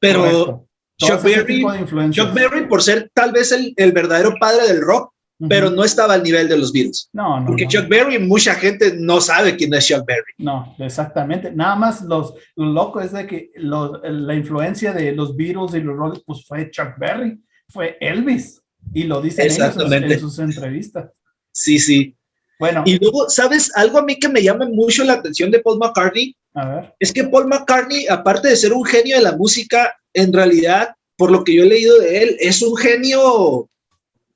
pero 0.00 0.66
Chuck 0.98 1.22
Berry, 1.22 1.64
Chuck 2.10 2.32
Berry, 2.32 2.66
por 2.66 2.82
ser 2.82 3.10
tal 3.14 3.32
vez 3.32 3.52
el, 3.52 3.74
el 3.76 3.92
verdadero 3.92 4.34
padre 4.40 4.66
del 4.68 4.80
rock, 4.80 5.12
pero 5.48 5.70
no 5.70 5.84
estaba 5.84 6.14
al 6.14 6.22
nivel 6.22 6.48
de 6.48 6.56
los 6.56 6.72
Beatles. 6.72 7.10
No, 7.12 7.40
no. 7.40 7.46
Porque 7.46 7.68
Chuck 7.68 7.88
Berry, 7.88 8.18
mucha 8.18 8.54
gente 8.54 8.94
no 8.98 9.20
sabe 9.20 9.56
quién 9.56 9.72
es 9.74 9.86
Chuck 9.86 10.06
Berry. 10.06 10.32
No, 10.38 10.74
exactamente. 10.78 11.52
Nada 11.52 11.76
más 11.76 12.02
los, 12.02 12.34
lo 12.56 12.66
loco 12.66 13.00
es 13.00 13.12
de 13.12 13.26
que 13.26 13.50
la 13.56 14.34
influencia 14.34 14.92
de 14.92 15.12
los 15.12 15.36
Beatles 15.36 15.74
y 15.74 15.80
los 15.80 15.96
Rolls, 15.96 16.22
pues 16.24 16.46
fue 16.46 16.70
Chuck 16.70 16.98
Berry, 16.98 17.38
fue 17.68 17.98
Elvis. 18.00 18.62
Y 18.94 19.04
lo 19.04 19.20
dicen 19.20 19.46
ellos 19.46 19.76
en 19.92 20.20
sus 20.20 20.38
entrevistas. 20.38 21.10
Sí, 21.52 21.78
sí. 21.78 22.14
Bueno. 22.58 22.82
Y 22.86 22.98
luego, 22.98 23.28
¿sabes? 23.28 23.70
Algo 23.76 23.98
a 23.98 24.02
mí 24.02 24.18
que 24.18 24.28
me 24.28 24.42
llama 24.42 24.66
mucho 24.66 25.04
la 25.04 25.14
atención 25.14 25.50
de 25.50 25.60
Paul 25.60 25.78
McCartney. 25.78 26.34
A 26.54 26.68
ver. 26.68 26.94
Es 26.98 27.12
que 27.12 27.24
Paul 27.24 27.48
McCartney, 27.48 28.06
aparte 28.08 28.48
de 28.48 28.56
ser 28.56 28.72
un 28.72 28.84
genio 28.84 29.16
de 29.16 29.22
la 29.22 29.36
música, 29.36 29.94
en 30.14 30.32
realidad, 30.32 30.94
por 31.16 31.30
lo 31.30 31.44
que 31.44 31.54
yo 31.54 31.64
he 31.64 31.66
leído 31.66 31.98
de 31.98 32.22
él, 32.22 32.36
es 32.40 32.62
un 32.62 32.76
genio 32.76 33.68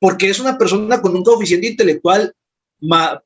porque 0.00 0.30
es 0.30 0.40
una 0.40 0.59
persona 0.59 1.00
con 1.00 1.14
un 1.14 1.23
coeficiente 1.23 1.69
intelectual 1.69 2.35
más, 2.80 3.19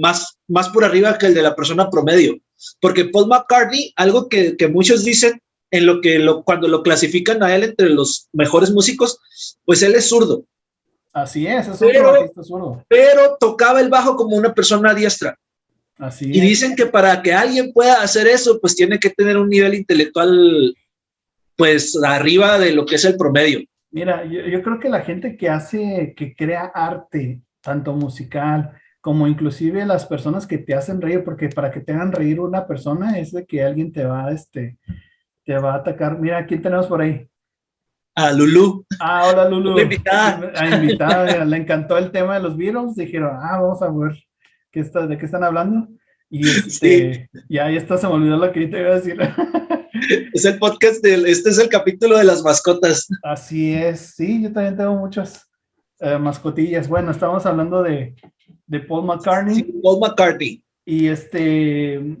más, 0.00 0.38
más 0.48 0.68
por 0.70 0.84
arriba 0.84 1.18
que 1.18 1.26
el 1.26 1.34
de 1.34 1.42
la 1.42 1.54
persona 1.54 1.90
promedio. 1.90 2.38
Porque 2.80 3.04
Paul 3.04 3.28
McCartney, 3.28 3.92
algo 3.96 4.28
que, 4.28 4.56
que 4.56 4.68
muchos 4.68 5.04
dicen 5.04 5.40
en 5.70 5.86
lo 5.86 6.00
que 6.00 6.18
lo, 6.18 6.42
cuando 6.42 6.68
lo 6.68 6.82
clasifican 6.82 7.42
a 7.42 7.54
él 7.54 7.64
entre 7.64 7.90
los 7.90 8.28
mejores 8.32 8.70
músicos, 8.70 9.18
pues 9.64 9.82
él 9.82 9.94
es 9.94 10.08
zurdo. 10.08 10.44
Así 11.12 11.46
es, 11.46 11.68
es 11.68 11.78
pero, 11.78 12.30
zurdo. 12.42 12.84
Pero 12.88 13.36
tocaba 13.38 13.80
el 13.80 13.90
bajo 13.90 14.16
como 14.16 14.36
una 14.36 14.54
persona 14.54 14.94
diestra. 14.94 15.38
Así 15.98 16.26
y 16.26 16.40
dicen 16.40 16.74
que 16.74 16.86
para 16.86 17.22
que 17.22 17.34
alguien 17.34 17.72
pueda 17.72 18.02
hacer 18.02 18.26
eso, 18.26 18.58
pues 18.60 18.74
tiene 18.74 18.98
que 18.98 19.10
tener 19.10 19.36
un 19.36 19.48
nivel 19.48 19.74
intelectual, 19.74 20.74
pues 21.56 21.98
arriba 22.02 22.58
de 22.58 22.72
lo 22.72 22.86
que 22.86 22.94
es 22.94 23.04
el 23.04 23.16
promedio. 23.16 23.60
Mira, 23.92 24.24
yo, 24.24 24.62
creo 24.62 24.80
que 24.80 24.88
la 24.88 25.02
gente 25.02 25.36
que 25.36 25.50
hace, 25.50 26.14
que 26.16 26.34
crea 26.34 26.72
arte, 26.74 27.42
tanto 27.60 27.92
musical 27.92 28.72
como 29.02 29.26
inclusive 29.26 29.84
las 29.84 30.06
personas 30.06 30.46
que 30.46 30.58
te 30.58 30.74
hacen 30.74 31.00
reír, 31.00 31.24
porque 31.24 31.48
para 31.48 31.70
que 31.70 31.80
te 31.80 31.92
hagan 31.92 32.12
reír 32.12 32.40
una 32.40 32.66
persona 32.66 33.18
es 33.18 33.32
de 33.32 33.44
que 33.44 33.62
alguien 33.62 33.92
te 33.92 34.04
va, 34.04 34.30
este, 34.30 34.78
te 35.44 35.58
va 35.58 35.74
a 35.74 35.76
atacar. 35.78 36.18
Mira, 36.18 36.46
¿quién 36.46 36.62
tenemos 36.62 36.86
por 36.86 37.02
ahí? 37.02 37.28
A 38.14 38.32
Lulu. 38.32 38.86
Ah, 39.00 39.28
hola 39.28 39.48
Lulu. 39.48 39.76
La 39.76 39.82
invitada. 39.82 40.52
A 40.56 40.68
invitada, 40.68 41.44
le 41.44 41.56
encantó 41.56 41.98
el 41.98 42.10
tema 42.10 42.34
de 42.34 42.42
los 42.44 42.56
Beatles. 42.56 42.94
Dijeron, 42.94 43.36
ah, 43.40 43.60
vamos 43.60 43.82
a 43.82 43.90
ver 43.90 44.16
qué 44.70 44.80
está, 44.80 45.06
de 45.06 45.18
qué 45.18 45.26
están 45.26 45.44
hablando. 45.44 45.88
Y 46.30 46.48
este, 46.48 47.28
ya, 47.48 47.66
ahí 47.66 47.76
está, 47.76 47.98
se 47.98 48.06
me 48.06 48.14
olvidó 48.14 48.36
lo 48.36 48.52
que 48.52 48.66
te 48.68 48.80
iba 48.80 48.90
a 48.90 49.00
decir. 49.00 49.18
Es 50.32 50.44
el 50.44 50.58
podcast 50.58 51.02
del, 51.02 51.26
este 51.26 51.50
es 51.50 51.58
el 51.58 51.68
capítulo 51.68 52.18
de 52.18 52.24
las 52.24 52.42
mascotas. 52.42 53.08
Así 53.22 53.72
es, 53.72 54.14
sí, 54.16 54.42
yo 54.42 54.52
también 54.52 54.76
tengo 54.76 54.94
muchas 54.96 55.48
eh, 56.00 56.18
mascotillas. 56.18 56.88
Bueno, 56.88 57.10
estamos 57.10 57.46
hablando 57.46 57.82
de, 57.82 58.14
de 58.66 58.80
Paul 58.80 59.06
McCartney. 59.06 59.56
Sí, 59.56 59.80
Paul 59.82 60.00
McCartney. 60.00 60.64
Y 60.84 61.08
este, 61.08 62.16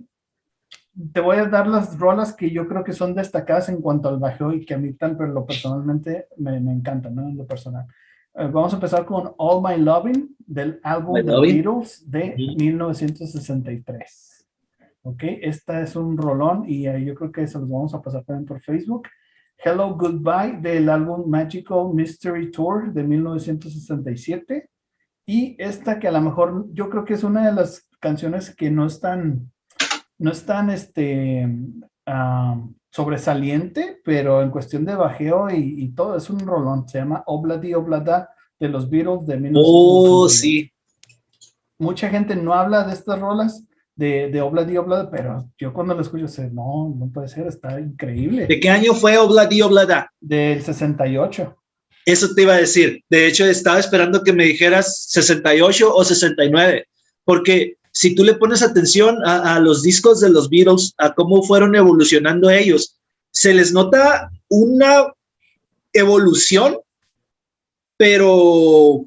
te 1.12 1.20
voy 1.20 1.36
a 1.38 1.46
dar 1.46 1.66
las 1.66 1.98
rolas 1.98 2.32
que 2.32 2.50
yo 2.50 2.68
creo 2.68 2.84
que 2.84 2.92
son 2.92 3.14
destacadas 3.14 3.68
en 3.68 3.80
cuanto 3.80 4.08
al 4.08 4.18
bajo 4.18 4.52
y 4.52 4.64
que 4.64 4.74
a 4.74 4.78
mí 4.78 4.92
tan, 4.92 5.16
pero 5.16 5.32
lo 5.32 5.44
personalmente 5.44 6.28
me, 6.36 6.60
me 6.60 6.72
encantan, 6.72 7.14
¿no? 7.14 7.28
En 7.28 7.36
lo 7.36 7.46
personal. 7.46 7.86
Eh, 8.34 8.48
vamos 8.50 8.72
a 8.72 8.76
empezar 8.76 9.04
con 9.04 9.32
All 9.36 9.62
My 9.62 9.82
Loving 9.82 10.36
del 10.38 10.80
álbum 10.82 11.16
The 11.16 11.40
Beatles 11.40 12.10
de 12.10 12.34
1963. 12.36 14.31
¿Ok? 15.02 15.22
Esta 15.42 15.82
es 15.82 15.96
un 15.96 16.16
rolón 16.16 16.64
y 16.66 16.82
yo 17.04 17.14
creo 17.14 17.32
que 17.32 17.46
se 17.46 17.58
los 17.58 17.68
vamos 17.68 17.94
a 17.94 18.02
pasar 18.02 18.24
también 18.24 18.46
por 18.46 18.60
Facebook. 18.60 19.08
Hello 19.64 19.94
Goodbye 19.94 20.58
del 20.60 20.88
álbum 20.88 21.28
Magical 21.28 21.92
Mystery 21.92 22.50
Tour 22.50 22.92
de 22.92 23.04
1967. 23.04 24.68
Y 25.26 25.56
esta 25.58 25.98
que 25.98 26.08
a 26.08 26.12
lo 26.12 26.20
mejor 26.20 26.66
yo 26.72 26.90
creo 26.90 27.04
que 27.04 27.14
es 27.14 27.22
una 27.22 27.46
de 27.46 27.52
las 27.52 27.88
canciones 28.00 28.54
que 28.54 28.70
no 28.70 28.86
están, 28.86 29.52
no 30.18 30.32
están 30.32 30.70
este, 30.70 31.48
ah, 32.06 32.60
sobresaliente, 32.90 34.00
pero 34.04 34.42
en 34.42 34.50
cuestión 34.50 34.84
de 34.84 34.96
bajeo 34.96 35.48
y, 35.50 35.92
todo, 35.94 36.16
es 36.16 36.28
un 36.28 36.40
rolón. 36.40 36.88
Se 36.88 36.98
llama 36.98 37.22
Obladi 37.26 37.72
Oblada 37.74 38.30
de 38.58 38.68
los 38.68 38.90
Beatles 38.90 39.26
de 39.26 39.38
1967. 39.38 39.52
Oh, 39.64 40.28
sí. 40.28 40.72
Mucha 41.78 42.08
gente 42.10 42.34
no 42.36 42.52
habla 42.52 42.84
de 42.84 42.92
estas 42.92 43.18
rolas, 43.18 43.64
de, 44.02 44.30
de 44.30 44.40
Obladi 44.40 44.76
Oblada, 44.76 45.08
pero 45.08 45.48
yo 45.56 45.72
cuando 45.72 45.94
lo 45.94 46.02
escucho 46.02 46.26
sé, 46.26 46.50
no, 46.50 46.92
no 46.98 47.08
puede 47.12 47.28
ser, 47.28 47.46
está 47.46 47.78
increíble. 47.78 48.46
¿De 48.48 48.58
qué 48.58 48.68
año 48.68 48.94
fue 48.94 49.16
Obladi 49.16 49.62
Oblada? 49.62 50.12
Del 50.20 50.60
68. 50.60 51.56
Eso 52.04 52.34
te 52.34 52.42
iba 52.42 52.54
a 52.54 52.58
decir. 52.58 53.00
De 53.08 53.28
hecho, 53.28 53.44
estaba 53.44 53.78
esperando 53.78 54.24
que 54.24 54.32
me 54.32 54.44
dijeras 54.44 55.06
68 55.10 55.94
o 55.94 56.04
69, 56.04 56.84
porque 57.22 57.76
si 57.92 58.16
tú 58.16 58.24
le 58.24 58.34
pones 58.34 58.62
atención 58.62 59.24
a, 59.24 59.54
a, 59.54 59.60
los 59.60 59.84
discos 59.84 60.18
de 60.18 60.30
los 60.30 60.50
Beatles, 60.50 60.94
a 60.98 61.14
cómo 61.14 61.44
fueron 61.44 61.76
evolucionando 61.76 62.50
ellos, 62.50 62.98
se 63.30 63.54
les 63.54 63.72
nota 63.72 64.32
una 64.48 65.12
evolución, 65.92 66.76
pero 67.96 69.06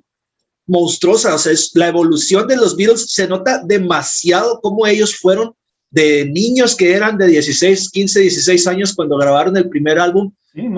monstruosa, 0.67 1.35
o 1.35 1.37
sea, 1.37 1.51
es, 1.51 1.71
la 1.75 1.87
evolución 1.87 2.47
de 2.47 2.55
los 2.55 2.75
Beatles 2.75 3.11
se 3.11 3.27
nota 3.27 3.61
demasiado 3.63 4.59
cómo 4.61 4.87
ellos 4.87 5.15
fueron 5.15 5.53
de 5.91 6.25
niños 6.25 6.75
que 6.75 6.93
eran 6.93 7.17
de 7.17 7.27
16, 7.27 7.89
15, 7.91 8.19
16 8.19 8.67
años 8.67 8.93
cuando 8.93 9.17
grabaron 9.17 9.55
el 9.55 9.69
primer 9.69 9.99
álbum 9.99 10.31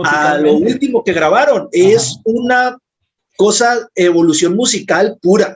a 0.03 0.37
lo 0.37 0.53
último 0.53 1.03
que 1.03 1.13
grabaron. 1.13 1.69
Es 1.71 2.19
una 2.23 2.77
cosa, 3.35 3.87
evolución 3.95 4.55
musical 4.55 5.17
pura. 5.21 5.55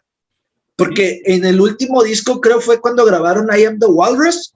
Porque 0.75 1.21
en 1.25 1.45
el 1.45 1.59
último 1.61 2.01
disco 2.03 2.41
creo 2.41 2.61
fue 2.61 2.79
cuando 2.79 3.05
grabaron 3.05 3.49
I 3.55 3.65
Am 3.65 3.77
the 3.77 3.85
Walrus. 3.85 4.53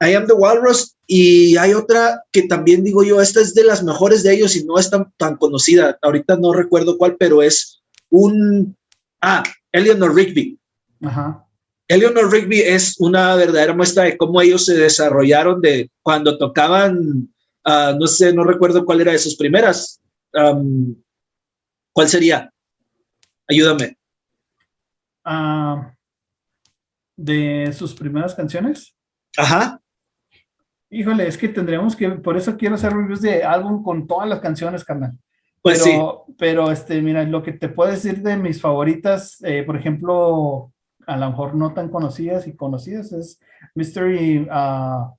I 0.00 0.14
Am 0.14 0.26
the 0.26 0.32
Walrus 0.32 0.94
y 1.06 1.56
hay 1.56 1.74
otra 1.74 2.22
que 2.32 2.42
también 2.42 2.82
digo 2.82 3.04
yo, 3.04 3.20
esta 3.20 3.40
es 3.40 3.54
de 3.54 3.64
las 3.64 3.82
mejores 3.82 4.22
de 4.22 4.34
ellos 4.34 4.56
y 4.56 4.64
no 4.64 4.78
es 4.78 4.90
tan, 4.90 5.12
tan 5.16 5.36
conocida. 5.36 5.98
Ahorita 6.02 6.36
no 6.36 6.52
recuerdo 6.52 6.98
cuál, 6.98 7.16
pero 7.16 7.42
es 7.42 7.82
un... 8.10 8.76
Ah, 9.20 9.42
Eleanor 9.72 10.14
Rigby. 10.14 10.58
Ajá. 11.02 11.46
Eleanor 11.88 12.30
Rigby 12.32 12.60
es 12.60 12.96
una 12.98 13.34
verdadera 13.36 13.74
muestra 13.74 14.04
de 14.04 14.16
cómo 14.16 14.40
ellos 14.40 14.64
se 14.64 14.76
desarrollaron 14.76 15.60
de 15.60 15.90
cuando 16.02 16.36
tocaban, 16.36 16.98
uh, 17.64 17.96
no 17.98 18.06
sé, 18.06 18.32
no 18.32 18.44
recuerdo 18.44 18.84
cuál 18.84 19.00
era 19.00 19.12
de 19.12 19.18
sus 19.18 19.36
primeras. 19.36 20.00
Um, 20.32 20.96
¿Cuál 21.92 22.08
sería? 22.08 22.52
Ayúdame. 23.48 23.96
Uh, 25.24 25.82
de 27.16 27.72
sus 27.72 27.94
primeras 27.94 28.34
canciones. 28.34 28.94
Ajá. 29.36 29.80
Híjole, 30.90 31.26
es 31.26 31.38
que 31.38 31.48
tendríamos 31.48 31.96
que, 31.96 32.08
por 32.10 32.36
eso 32.36 32.56
quiero 32.56 32.74
hacer 32.74 32.92
reviews 32.92 33.20
de 33.20 33.44
álbum 33.44 33.82
con 33.82 34.06
todas 34.06 34.28
las 34.28 34.40
canciones, 34.40 34.84
carnal. 34.84 35.12
Pues 35.66 35.82
pero, 35.82 36.24
sí. 36.28 36.34
Pero, 36.38 36.70
este, 36.70 37.02
mira, 37.02 37.24
lo 37.24 37.42
que 37.42 37.50
te 37.50 37.68
puedo 37.68 37.90
decir 37.90 38.22
de 38.22 38.36
mis 38.36 38.60
favoritas, 38.60 39.38
eh, 39.42 39.64
por 39.64 39.76
ejemplo, 39.76 40.72
a 41.08 41.16
lo 41.16 41.30
mejor 41.30 41.56
no 41.56 41.74
tan 41.74 41.88
conocidas 41.88 42.46
y 42.46 42.54
conocidas, 42.54 43.10
es 43.10 43.40
Mystery, 43.74 44.46
uh, 44.48 45.12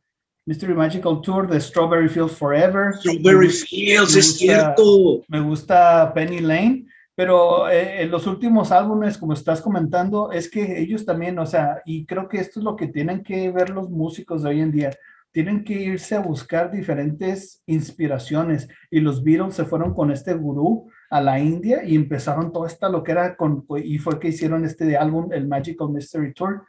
Mystery 0.45 0.73
Magical 0.73 1.19
Tour 1.21 1.49
de 1.49 1.60
Strawberry 1.60 2.07
Fields 2.07 2.31
Forever. 2.31 2.93
Strawberry 2.93 3.49
Fields, 3.49 4.15
es 4.15 4.38
cierto. 4.38 5.21
Me 5.27 5.41
gusta 5.41 6.13
Penny 6.13 6.39
Lane, 6.39 6.86
pero 7.13 7.67
eh, 7.69 8.03
en 8.03 8.10
los 8.10 8.25
últimos 8.25 8.71
álbumes, 8.71 9.17
como 9.17 9.33
estás 9.33 9.60
comentando, 9.60 10.31
es 10.31 10.49
que 10.49 10.79
ellos 10.79 11.03
también, 11.03 11.38
o 11.39 11.45
sea, 11.45 11.81
y 11.83 12.05
creo 12.05 12.29
que 12.29 12.38
esto 12.38 12.62
es 12.62 12.63
lo 12.63 12.77
que 12.77 12.88
tienen 12.88 13.21
que 13.21 13.51
ver 13.51 13.69
los 13.69 13.89
músicos 13.89 14.43
de 14.43 14.49
hoy 14.51 14.62
en 14.62 14.71
día 14.71 14.91
tienen 15.38 15.63
que 15.63 15.73
irse 15.73 16.15
a 16.15 16.19
buscar 16.19 16.71
diferentes 16.71 17.62
inspiraciones 17.67 18.67
y 18.89 19.02
los 19.02 19.23
Beatles 19.23 19.54
se 19.54 19.65
fueron 19.65 19.93
con 19.93 20.10
este 20.10 20.34
gurú 20.34 20.89
a 21.12 21.21
la 21.21 21.38
India 21.38 21.84
y 21.86 21.95
empezaron 21.95 22.52
toda 22.52 22.67
esta 22.67 22.89
lo 22.89 23.04
que 23.04 23.12
era 23.12 23.38
con, 23.38 23.63
y 23.84 24.00
fue 24.00 24.19
que 24.19 24.30
hicieron 24.30 24.65
este 24.65 24.97
álbum, 24.97 25.32
el 25.32 25.47
Magical 25.47 25.89
Mystery 25.89 26.34
Tour, 26.34 26.65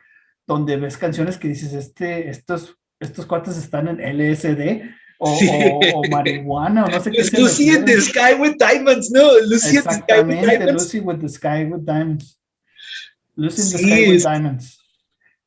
donde 0.46 0.76
ves 0.76 0.98
canciones 0.98 1.38
que 1.38 1.48
dices, 1.48 1.72
este, 1.72 2.28
estos, 2.28 2.76
estos 3.00 3.24
cuates 3.24 3.57
están 3.57 3.88
en 3.88 4.00
LSD 4.02 4.83
o, 5.18 5.35
sí. 5.35 5.48
o, 5.48 6.00
o 6.00 6.02
marihuana 6.11 6.85
o 6.85 6.90
no 6.90 7.00
sé 7.00 7.11
qué. 7.11 7.22
Es 7.22 7.38
Lucy 7.38 7.70
in 7.70 7.87
the 7.87 7.98
Sky 8.02 8.35
with 8.38 8.57
Diamonds, 8.59 9.11
no, 9.11 9.31
Lucy 9.46 9.78
in 9.78 9.83
the 9.83 9.94
Sky 9.94 10.20
with 10.20 10.42
Diamonds. 10.42 10.72
Lucy 10.74 11.00
with 11.00 11.20
the 11.20 11.28
Sky 11.31 11.64
with 11.64 11.87
Diamonds. 11.87 12.38
Lucy 13.35 13.62
in 13.62 13.70
the 13.70 13.78
sí, 13.78 13.87
Sky 13.87 14.11
with 14.11 14.22
Diamonds. 14.24 14.77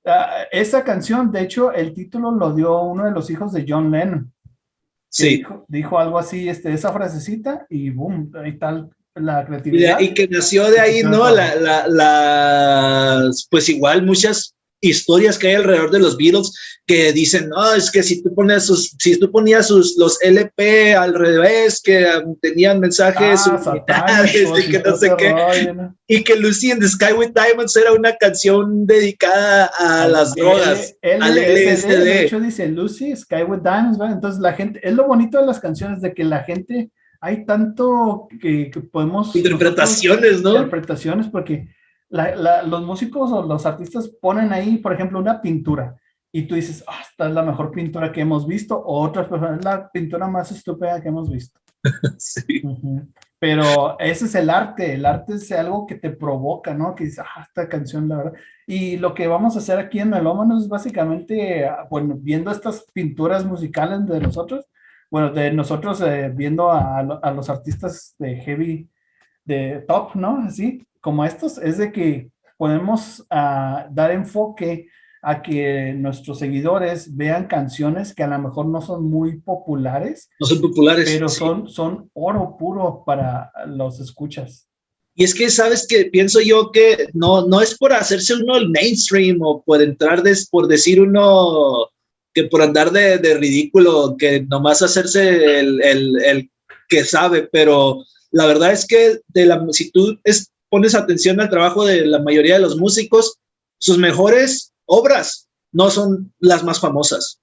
Uh, 0.03 0.47
esa 0.51 0.83
canción, 0.83 1.31
de 1.31 1.41
hecho, 1.41 1.71
el 1.71 1.93
título 1.93 2.31
lo 2.31 2.53
dio 2.53 2.81
uno 2.81 3.05
de 3.05 3.11
los 3.11 3.29
hijos 3.29 3.53
de 3.53 3.65
John 3.67 3.91
Lennon. 3.91 4.33
Sí. 5.09 5.37
Dijo, 5.37 5.65
dijo, 5.67 5.99
algo 5.99 6.17
así, 6.17 6.49
este, 6.49 6.73
esa 6.73 6.91
frasecita, 6.91 7.65
y 7.69 7.89
boom, 7.91 8.31
ahí 8.35 8.57
tal 8.57 8.89
la 9.13 9.45
creatividad. 9.45 9.99
Y, 9.99 10.05
y 10.05 10.13
que 10.13 10.27
nació 10.27 10.71
de 10.71 10.79
ahí, 10.79 11.03
¿no? 11.03 11.29
La, 11.29 11.55
la, 11.55 11.87
la, 11.87 13.31
pues 13.49 13.69
igual 13.69 14.05
muchas 14.05 14.55
historias 14.81 15.37
que 15.37 15.49
hay 15.49 15.55
alrededor 15.55 15.91
de 15.91 15.99
los 15.99 16.17
Beatles 16.17 16.51
que 16.87 17.13
dicen, 17.13 17.49
no, 17.49 17.73
es 17.73 17.91
que 17.91 18.03
si 18.03 18.21
tú 18.21 18.33
pones 18.33 18.65
sus, 18.65 18.95
si 18.99 19.17
tú 19.17 19.31
ponías 19.31 19.67
sus, 19.67 19.95
los 19.97 20.21
LP 20.21 20.95
al 20.95 21.13
revés, 21.13 21.79
que 21.81 22.05
um, 22.17 22.35
tenían 22.41 22.79
mensajes 22.79 23.41
ah, 23.47 24.25
y 24.33 24.69
que 24.69 24.79
no 24.79 24.97
sé 24.97 25.11
qué, 25.17 25.31
rollo, 25.31 25.73
¿no? 25.73 25.95
y 26.07 26.23
que 26.23 26.35
Lucy 26.35 26.71
in 26.71 26.79
the 26.79 26.87
Sky 26.87 27.13
with 27.13 27.31
Diamonds 27.33 27.77
era 27.77 27.93
una 27.93 28.15
canción 28.17 28.85
dedicada 28.85 29.71
a 29.77 30.03
al 30.03 30.11
las 30.11 30.33
drogas, 30.33 30.95
al 31.03 31.35
LSD. 31.35 31.87
De 31.87 32.23
hecho 32.23 32.39
dice 32.39 32.67
Lucy, 32.67 33.15
Sky 33.15 33.43
with 33.47 33.61
Diamonds, 33.61 33.97
¿verdad? 33.97 34.15
Entonces 34.15 34.41
la 34.41 34.53
gente, 34.53 34.79
es 34.83 34.93
lo 34.93 35.07
bonito 35.07 35.39
de 35.39 35.45
las 35.45 35.59
canciones, 35.59 36.01
de 36.01 36.13
que 36.13 36.23
la 36.23 36.43
gente, 36.43 36.91
hay 37.21 37.45
tanto 37.45 38.27
que, 38.41 38.71
que 38.71 38.81
podemos... 38.81 39.35
Interpretaciones, 39.35 40.41
¿no? 40.41 40.55
Interpretaciones, 40.55 41.27
porque 41.27 41.67
la, 42.11 42.35
la, 42.35 42.63
los 42.63 42.83
músicos 42.83 43.31
o 43.31 43.41
los 43.41 43.65
artistas 43.65 44.09
ponen 44.21 44.51
ahí, 44.53 44.77
por 44.77 44.93
ejemplo, 44.93 45.19
una 45.19 45.41
pintura 45.41 45.95
y 46.31 46.43
tú 46.43 46.55
dices, 46.55 46.83
ah, 46.87 46.99
esta 47.09 47.27
es 47.27 47.33
la 47.33 47.43
mejor 47.43 47.71
pintura 47.71 48.11
que 48.11 48.21
hemos 48.21 48.47
visto, 48.47 48.77
o 48.77 49.01
otras 49.01 49.27
personas, 49.27 49.59
es 49.59 49.65
la 49.65 49.89
pintura 49.89 50.27
más 50.27 50.51
estúpida 50.51 51.01
que 51.01 51.09
hemos 51.09 51.29
visto. 51.29 51.59
sí. 52.17 52.61
Uh 52.63 52.77
-huh. 52.77 53.07
Pero 53.39 53.99
ese 53.99 54.25
es 54.25 54.35
el 54.35 54.49
arte, 54.49 54.93
el 54.93 55.05
arte 55.05 55.33
es 55.33 55.51
algo 55.51 55.87
que 55.87 55.95
te 55.95 56.11
provoca, 56.11 56.73
¿no? 56.73 56.93
Que 56.93 57.05
dices, 57.05 57.19
ah, 57.25 57.41
esta 57.41 57.67
canción, 57.67 58.07
la 58.07 58.17
verdad. 58.17 58.33
Y 58.67 58.97
lo 58.97 59.13
que 59.13 59.27
vamos 59.27 59.55
a 59.55 59.59
hacer 59.59 59.79
aquí 59.79 59.99
en 59.99 60.11
Melómanos 60.11 60.63
es 60.63 60.69
básicamente, 60.69 61.67
bueno, 61.89 62.15
viendo 62.19 62.51
estas 62.51 62.85
pinturas 62.93 63.43
musicales 63.43 64.05
de 64.05 64.19
nosotros, 64.19 64.65
bueno, 65.09 65.31
de 65.31 65.51
nosotros 65.51 65.99
eh, 66.01 66.31
viendo 66.33 66.71
a, 66.71 66.99
a 66.99 67.31
los 67.31 67.49
artistas 67.49 68.15
de 68.19 68.35
heavy, 68.37 68.89
de 69.43 69.83
top, 69.87 70.15
¿no? 70.15 70.37
Así, 70.45 70.85
como 71.01 71.25
estos, 71.25 71.57
es 71.57 71.77
de 71.77 71.91
que 71.91 72.29
podemos 72.57 73.21
uh, 73.31 73.91
dar 73.91 74.11
enfoque 74.11 74.87
a 75.23 75.41
que 75.41 75.93
nuestros 75.93 76.39
seguidores 76.39 77.15
vean 77.15 77.47
canciones 77.47 78.13
que 78.15 78.23
a 78.23 78.27
lo 78.27 78.39
mejor 78.39 78.67
no 78.67 78.81
son 78.81 79.09
muy 79.09 79.39
populares. 79.39 80.29
No 80.39 80.47
son 80.47 80.61
populares. 80.61 81.09
Pero 81.11 81.29
sí. 81.29 81.37
son, 81.37 81.67
son 81.67 82.09
oro 82.13 82.55
puro 82.57 83.03
para 83.05 83.51
los 83.67 83.99
escuchas. 83.99 84.67
Y 85.13 85.23
es 85.23 85.35
que 85.35 85.49
sabes 85.49 85.85
que 85.87 86.05
pienso 86.05 86.39
yo 86.39 86.71
que 86.71 87.09
no, 87.13 87.45
no 87.45 87.61
es 87.61 87.77
por 87.77 87.93
hacerse 87.93 88.33
uno 88.33 88.55
el 88.55 88.69
mainstream 88.69 89.39
o 89.41 89.61
por 89.61 89.81
entrar, 89.81 90.23
des, 90.23 90.49
por 90.49 90.67
decir 90.67 91.01
uno 91.01 91.89
que 92.33 92.45
por 92.45 92.61
andar 92.61 92.91
de, 92.91 93.17
de 93.17 93.37
ridículo, 93.37 94.15
que 94.17 94.41
nomás 94.41 94.81
hacerse 94.81 95.59
el, 95.59 95.81
el, 95.83 96.23
el, 96.23 96.51
que 96.87 97.03
sabe, 97.03 97.47
pero 97.51 98.03
la 98.31 98.45
verdad 98.45 98.71
es 98.71 98.85
que 98.85 99.19
de 99.27 99.45
la, 99.45 99.65
si 99.71 99.91
tú 99.91 100.17
es, 100.23 100.50
pones 100.71 100.95
atención 100.95 101.39
al 101.41 101.49
trabajo 101.49 101.85
de 101.85 102.05
la 102.05 102.19
mayoría 102.19 102.55
de 102.55 102.61
los 102.61 102.77
músicos, 102.77 103.39
sus 103.77 103.97
mejores 103.97 104.73
obras 104.85 105.49
no 105.73 105.89
son 105.89 106.33
las 106.39 106.63
más 106.63 106.79
famosas. 106.79 107.41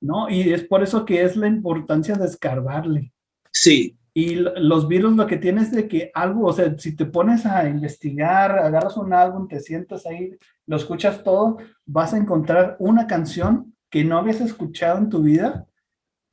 No, 0.00 0.30
y 0.30 0.52
es 0.52 0.64
por 0.64 0.82
eso 0.82 1.04
que 1.04 1.22
es 1.22 1.36
la 1.36 1.46
importancia 1.46 2.14
de 2.14 2.26
escarbarle. 2.26 3.12
Sí. 3.52 3.98
Y 4.14 4.34
los 4.34 4.88
virus 4.88 5.14
lo 5.14 5.26
que 5.26 5.36
tienes 5.36 5.70
de 5.72 5.86
que 5.88 6.10
algo, 6.14 6.46
o 6.46 6.52
sea, 6.54 6.74
si 6.78 6.96
te 6.96 7.04
pones 7.04 7.44
a 7.44 7.68
investigar, 7.68 8.58
agarras 8.58 8.96
un 8.96 9.12
álbum, 9.12 9.46
te 9.46 9.60
sientas 9.60 10.06
ahí, 10.06 10.36
lo 10.66 10.76
escuchas 10.76 11.22
todo, 11.22 11.58
vas 11.84 12.14
a 12.14 12.16
encontrar 12.16 12.76
una 12.80 13.06
canción 13.06 13.76
que 13.90 14.04
no 14.04 14.18
habías 14.18 14.40
escuchado 14.40 14.98
en 14.98 15.10
tu 15.10 15.22
vida 15.22 15.66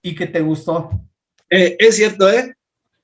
y 0.01 0.15
que 0.15 0.27
te 0.27 0.39
gustó. 0.39 0.89
Eh, 1.49 1.75
es 1.77 1.97
cierto, 1.97 2.29
¿eh? 2.29 2.55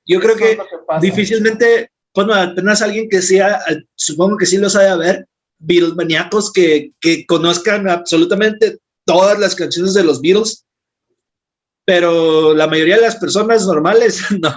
Yo 0.06 0.20
creo 0.22 0.36
que, 0.36 0.58
que 0.58 1.00
difícilmente 1.02 1.92
cuando 2.14 2.56
tengas 2.56 2.82
a 2.82 2.86
alguien 2.86 3.10
que 3.10 3.22
sea, 3.22 3.60
supongo 3.96 4.38
que 4.38 4.46
sí 4.46 4.58
lo 4.58 4.70
sabe 4.70 4.98
ver, 4.98 5.28
Beatles 5.60 5.96
maníacos 5.96 6.52
que, 6.52 6.92
que 7.00 7.26
conozcan 7.26 7.90
absolutamente 7.90 8.78
todas 9.06 9.40
las 9.40 9.56
canciones 9.56 9.94
de 9.94 10.04
los 10.04 10.22
Beatles, 10.22 10.66
pero 11.86 12.54
la 12.54 12.68
mayoría 12.68 12.96
de 12.96 13.02
las 13.02 13.16
personas 13.18 13.66
normales 13.66 14.22
no, 14.40 14.56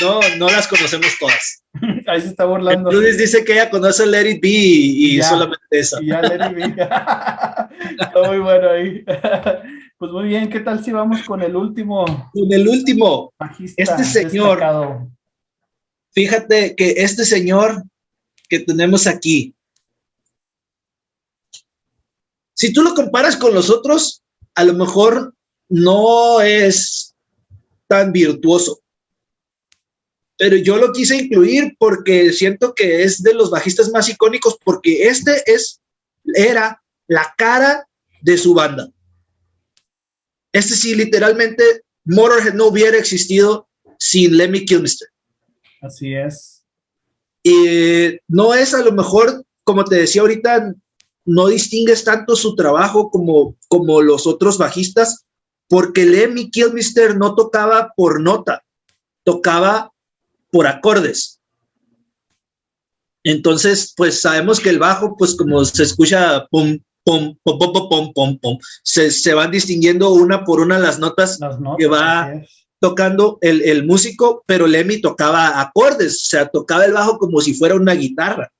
no, 0.00 0.20
no 0.38 0.46
las 0.48 0.66
conocemos 0.66 1.08
todas. 1.18 1.62
Ahí 2.06 2.20
se 2.20 2.28
está 2.28 2.44
burlando. 2.44 2.90
Luis 2.90 3.16
dice 3.16 3.44
que 3.44 3.52
ella 3.52 3.70
conoce 3.70 4.06
Let 4.06 4.28
It 4.28 4.42
Be 4.42 4.48
y, 4.48 5.22
solamente 5.22 5.64
esa. 5.70 5.98
ya, 6.02 6.20
Let 6.20 6.50
It 6.50 6.56
Be. 6.56 6.82
está 7.98 8.22
muy 8.26 8.38
bueno 8.38 8.70
ahí. 8.70 9.04
Pues 10.00 10.12
muy 10.12 10.28
bien, 10.28 10.48
¿qué 10.48 10.60
tal 10.60 10.82
si 10.82 10.92
vamos 10.92 11.22
con 11.24 11.42
el 11.42 11.54
último? 11.54 12.06
Con 12.32 12.50
el 12.50 12.66
último. 12.66 13.34
Este 13.76 14.02
señor. 14.02 14.58
Fíjate 16.12 16.74
que 16.74 16.94
este 16.98 17.24
señor 17.24 17.84
que 18.48 18.60
tenemos 18.60 19.06
aquí, 19.06 19.54
si 22.54 22.72
tú 22.72 22.82
lo 22.82 22.94
comparas 22.94 23.36
con 23.36 23.54
los 23.54 23.70
otros, 23.70 24.22
a 24.54 24.64
lo 24.64 24.74
mejor 24.74 25.34
no 25.68 26.40
es 26.40 27.14
tan 27.86 28.12
virtuoso. 28.12 28.80
Pero 30.36 30.56
yo 30.56 30.76
lo 30.76 30.92
quise 30.92 31.16
incluir 31.16 31.74
porque 31.78 32.32
siento 32.32 32.74
que 32.74 33.02
es 33.02 33.22
de 33.22 33.34
los 33.34 33.50
bajistas 33.50 33.90
más 33.90 34.08
icónicos, 34.08 34.58
porque 34.64 35.08
este 35.08 35.42
es, 35.46 35.80
era 36.34 36.82
la 37.06 37.34
cara 37.36 37.86
de 38.22 38.36
su 38.36 38.54
banda. 38.54 38.90
Este 40.52 40.74
sí, 40.74 40.94
literalmente, 40.94 41.84
Motorhead 42.04 42.54
no 42.54 42.66
hubiera 42.66 42.98
existido 42.98 43.68
sin 43.98 44.36
Lemmy 44.36 44.64
Kilmister. 44.64 45.08
Así 45.80 46.14
es. 46.14 46.64
Y 47.42 48.18
no 48.28 48.54
es 48.54 48.74
a 48.74 48.82
lo 48.82 48.92
mejor, 48.92 49.44
como 49.64 49.84
te 49.84 49.96
decía 49.96 50.22
ahorita, 50.22 50.74
no 51.24 51.46
distingues 51.48 52.04
tanto 52.04 52.36
su 52.36 52.54
trabajo 52.54 53.10
como, 53.10 53.56
como 53.68 54.02
los 54.02 54.26
otros 54.26 54.58
bajistas, 54.58 55.24
porque 55.68 56.04
Lemmy 56.04 56.50
Kilmister 56.50 57.16
no 57.16 57.34
tocaba 57.34 57.92
por 57.96 58.20
nota, 58.20 58.64
tocaba 59.24 59.92
por 60.50 60.66
acordes. 60.66 61.40
Entonces, 63.22 63.92
pues 63.96 64.20
sabemos 64.20 64.60
que 64.60 64.70
el 64.70 64.78
bajo, 64.78 65.16
pues 65.16 65.36
como 65.36 65.64
se 65.64 65.82
escucha 65.82 66.46
pum, 66.50 66.78
pum, 67.04 67.36
pum, 67.42 67.58
pum, 67.58 67.88
pum, 67.88 68.12
pum, 68.12 68.38
pum, 68.38 68.58
se, 68.82 69.10
se 69.10 69.34
van 69.34 69.50
distinguiendo 69.50 70.12
una 70.12 70.44
por 70.44 70.60
una 70.60 70.78
las 70.78 70.98
notas, 70.98 71.38
que 71.78 71.86
va 71.86 72.32
tocando 72.80 73.38
el, 73.42 73.62
el, 73.62 73.86
músico, 73.86 74.42
pero 74.46 74.66
Lemmy 74.66 75.00
tocaba 75.00 75.60
acordes, 75.60 76.14
o 76.24 76.28
sea, 76.30 76.48
tocaba 76.48 76.86
el 76.86 76.92
bajo 76.92 77.18
como 77.18 77.40
si 77.40 77.54
fuera 77.54 77.74
una 77.74 77.92
guitarra 77.92 78.50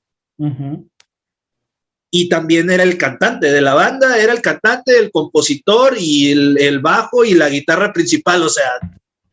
y 2.10 2.28
también 2.28 2.70
era 2.70 2.82
el 2.82 2.98
cantante 2.98 3.52
de 3.52 3.60
la 3.60 3.74
banda, 3.74 4.18
era 4.18 4.32
el 4.32 4.42
cantante, 4.42 4.98
el 4.98 5.10
compositor 5.12 5.94
y 5.98 6.32
el, 6.32 6.80
bajo 6.80 7.24
y 7.24 7.34
la 7.34 7.48
guitarra 7.48 7.92
principal, 7.92 8.42
o 8.42 8.48
sea, 8.48 8.70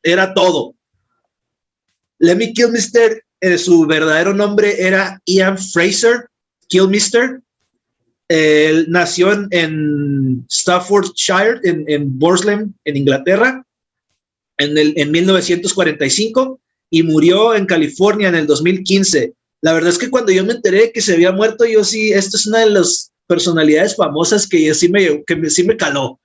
era 0.03 0.33
todo. 0.33 0.75
Lemmy 2.19 2.53
Kilmister, 2.53 3.23
eh, 3.41 3.57
su 3.57 3.85
verdadero 3.85 4.33
nombre 4.33 4.81
era 4.81 5.19
Ian 5.25 5.57
Fraser 5.57 6.27
Kilmister. 6.67 7.41
Él 8.27 8.85
nació 8.89 9.31
en, 9.51 10.45
Staffordshire, 10.51 11.59
en, 11.63 11.85
en 11.87 12.19
Borslem, 12.19 12.73
en 12.83 12.97
Inglaterra, 12.97 13.65
en, 14.57 14.77
el, 14.77 14.93
en 14.97 15.11
1945 15.11 16.59
y 16.89 17.03
murió 17.03 17.55
en 17.55 17.65
California 17.65 18.29
en 18.29 18.35
el 18.35 18.47
2015. 18.47 19.33
La 19.61 19.73
verdad 19.73 19.89
es 19.89 19.97
que 19.97 20.09
cuando 20.09 20.31
yo 20.31 20.45
me 20.45 20.53
enteré 20.53 20.91
que 20.91 21.01
se 21.01 21.13
había 21.13 21.31
muerto, 21.31 21.65
yo 21.65 21.83
sí, 21.83 22.11
esto 22.11 22.37
es 22.37 22.47
una 22.47 22.59
de 22.59 22.69
las 22.69 23.11
personalidades 23.27 23.95
famosas 23.95 24.47
que 24.47 24.73
sí 24.73 24.89
me, 24.89 25.23
que 25.25 25.49
sí 25.49 25.63
me 25.63 25.77
caló. 25.77 26.19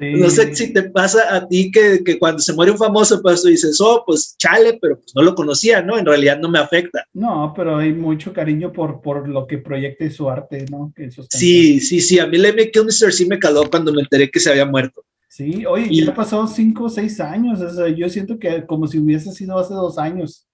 No 0.00 0.30
sé 0.30 0.54
si 0.54 0.72
te 0.72 0.84
pasa 0.84 1.36
a 1.36 1.46
ti 1.46 1.70
que, 1.70 2.02
que, 2.02 2.18
cuando 2.18 2.40
se 2.40 2.54
muere 2.54 2.72
un 2.72 2.78
famoso, 2.78 3.20
pues 3.20 3.42
tú 3.42 3.48
dices, 3.48 3.78
oh, 3.82 4.02
pues 4.06 4.34
chale, 4.38 4.78
pero 4.80 4.98
pues 4.98 5.12
no 5.14 5.20
lo 5.20 5.34
conocía, 5.34 5.82
¿no? 5.82 5.98
En 5.98 6.06
realidad 6.06 6.38
no 6.38 6.48
me 6.48 6.58
afecta. 6.58 7.04
No, 7.12 7.52
pero 7.54 7.76
hay 7.76 7.92
mucho 7.92 8.32
cariño 8.32 8.72
por, 8.72 9.02
por 9.02 9.28
lo 9.28 9.46
que 9.46 9.58
proyecta 9.58 10.10
su 10.10 10.30
arte, 10.30 10.64
¿no? 10.70 10.90
sí, 11.28 11.80
sí, 11.80 12.00
sí. 12.00 12.18
A 12.18 12.26
mí 12.26 12.38
Lemmy 12.38 12.70
Kilmister 12.70 13.12
sí 13.12 13.26
me 13.26 13.38
caló 13.38 13.68
cuando 13.68 13.92
me 13.92 14.00
enteré 14.00 14.30
que 14.30 14.40
se 14.40 14.50
había 14.50 14.64
muerto. 14.64 15.04
Sí, 15.30 15.64
oye, 15.64 15.86
y, 15.88 16.04
ya 16.04 16.12
pasó 16.12 16.46
cinco 16.46 16.84
o 16.84 16.88
seis 16.88 17.20
años. 17.20 17.60
O 17.60 17.70
sea, 17.70 17.88
yo 17.88 18.08
siento 18.08 18.38
que 18.38 18.66
como 18.66 18.86
si 18.86 18.98
hubiese 18.98 19.30
sido 19.32 19.58
hace 19.58 19.74
dos 19.74 19.96
años 19.96 20.48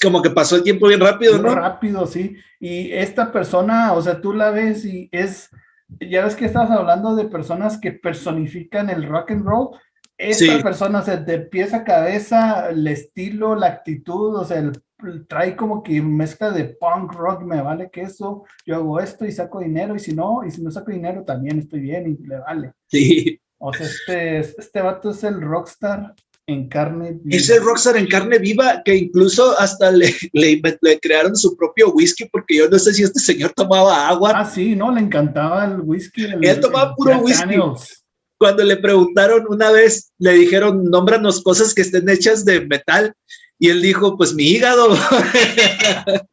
como 0.00 0.22
que 0.22 0.30
pasó 0.30 0.56
el 0.56 0.62
tiempo 0.62 0.88
bien 0.88 1.00
rápido, 1.00 1.38
¿no? 1.38 1.54
Rápido, 1.54 2.06
sí. 2.06 2.36
Y 2.60 2.92
esta 2.92 3.32
persona, 3.32 3.92
o 3.94 4.02
sea, 4.02 4.20
tú 4.20 4.32
la 4.32 4.50
ves 4.50 4.84
y 4.84 5.08
es, 5.12 5.50
ya 6.00 6.24
ves 6.24 6.36
que 6.36 6.44
estás 6.44 6.70
hablando 6.70 7.16
de 7.16 7.24
personas 7.24 7.78
que 7.78 7.92
personifican 7.92 8.90
el 8.90 9.08
rock 9.08 9.32
and 9.32 9.44
roll. 9.44 9.70
Esta 10.16 10.62
persona, 10.62 11.00
o 11.00 11.02
sea, 11.02 11.16
de 11.16 11.40
pieza 11.40 11.78
a 11.78 11.84
cabeza, 11.84 12.70
el 12.70 12.86
estilo, 12.86 13.56
la 13.56 13.66
actitud, 13.66 14.36
o 14.36 14.44
sea, 14.44 14.70
trae 15.26 15.56
como 15.56 15.82
que 15.82 16.00
mezcla 16.00 16.52
de 16.52 16.64
punk 16.64 17.12
rock, 17.14 17.42
me 17.42 17.60
vale 17.60 17.90
que 17.90 18.02
eso, 18.02 18.44
yo 18.64 18.76
hago 18.76 19.00
esto 19.00 19.24
y 19.24 19.32
saco 19.32 19.58
dinero, 19.58 19.96
y 19.96 19.98
si 19.98 20.14
no, 20.14 20.44
y 20.46 20.52
si 20.52 20.62
no 20.62 20.70
saco 20.70 20.92
dinero 20.92 21.24
también 21.24 21.58
estoy 21.58 21.80
bien 21.80 22.06
y 22.06 22.24
le 22.24 22.38
vale. 22.38 22.72
Sí. 22.86 23.41
O 23.64 23.72
sea, 23.72 23.86
este, 23.86 24.40
este 24.40 24.80
vato 24.80 25.10
es 25.10 25.22
el 25.22 25.40
rockstar 25.40 26.16
en 26.48 26.68
carne 26.68 27.12
viva. 27.12 27.36
Es 27.36 27.48
el 27.48 27.62
rockstar 27.62 27.96
en 27.96 28.08
carne 28.08 28.38
viva 28.38 28.82
que 28.84 28.96
incluso 28.96 29.56
hasta 29.56 29.92
le, 29.92 30.12
le, 30.32 30.60
crearon 31.00 31.36
su 31.36 31.56
propio 31.56 31.92
whisky 31.92 32.24
porque 32.24 32.56
yo 32.56 32.68
no 32.68 32.76
sé 32.80 32.92
si 32.92 33.04
este 33.04 33.20
señor 33.20 33.52
tomaba 33.52 34.08
agua. 34.08 34.32
Ah, 34.34 34.44
sí, 34.44 34.74
no, 34.74 34.92
le 34.92 35.00
encantaba 35.00 35.64
el 35.64 35.80
whisky. 35.80 36.24
Él 36.40 36.58
tomaba 36.60 36.96
puro 36.96 37.18
whisky. 37.18 37.54
Cuando 38.36 38.64
le 38.64 38.76
preguntaron 38.78 39.44
una 39.48 39.70
vez, 39.70 40.10
le 40.18 40.32
dijeron, 40.32 40.82
nómbranos 40.90 41.40
cosas 41.40 41.72
que 41.72 41.82
estén 41.82 42.08
hechas 42.08 42.44
de 42.44 42.66
metal. 42.66 43.14
Y 43.60 43.68
él 43.68 43.80
dijo, 43.80 44.16
pues 44.16 44.34
mi 44.34 44.42
hígado. 44.42 44.88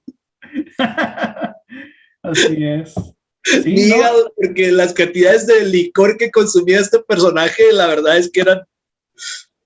Así 2.23 2.65
es. 2.65 2.95
mi 3.65 3.71
hígado, 3.71 4.33
porque 4.35 4.71
las 4.71 4.93
cantidades 4.93 5.47
de 5.47 5.65
licor 5.65 6.17
que 6.17 6.31
consumía 6.31 6.79
este 6.79 6.99
personaje, 6.99 7.63
la 7.73 7.87
verdad 7.87 8.17
es 8.17 8.29
que 8.31 8.41
eran 8.41 8.61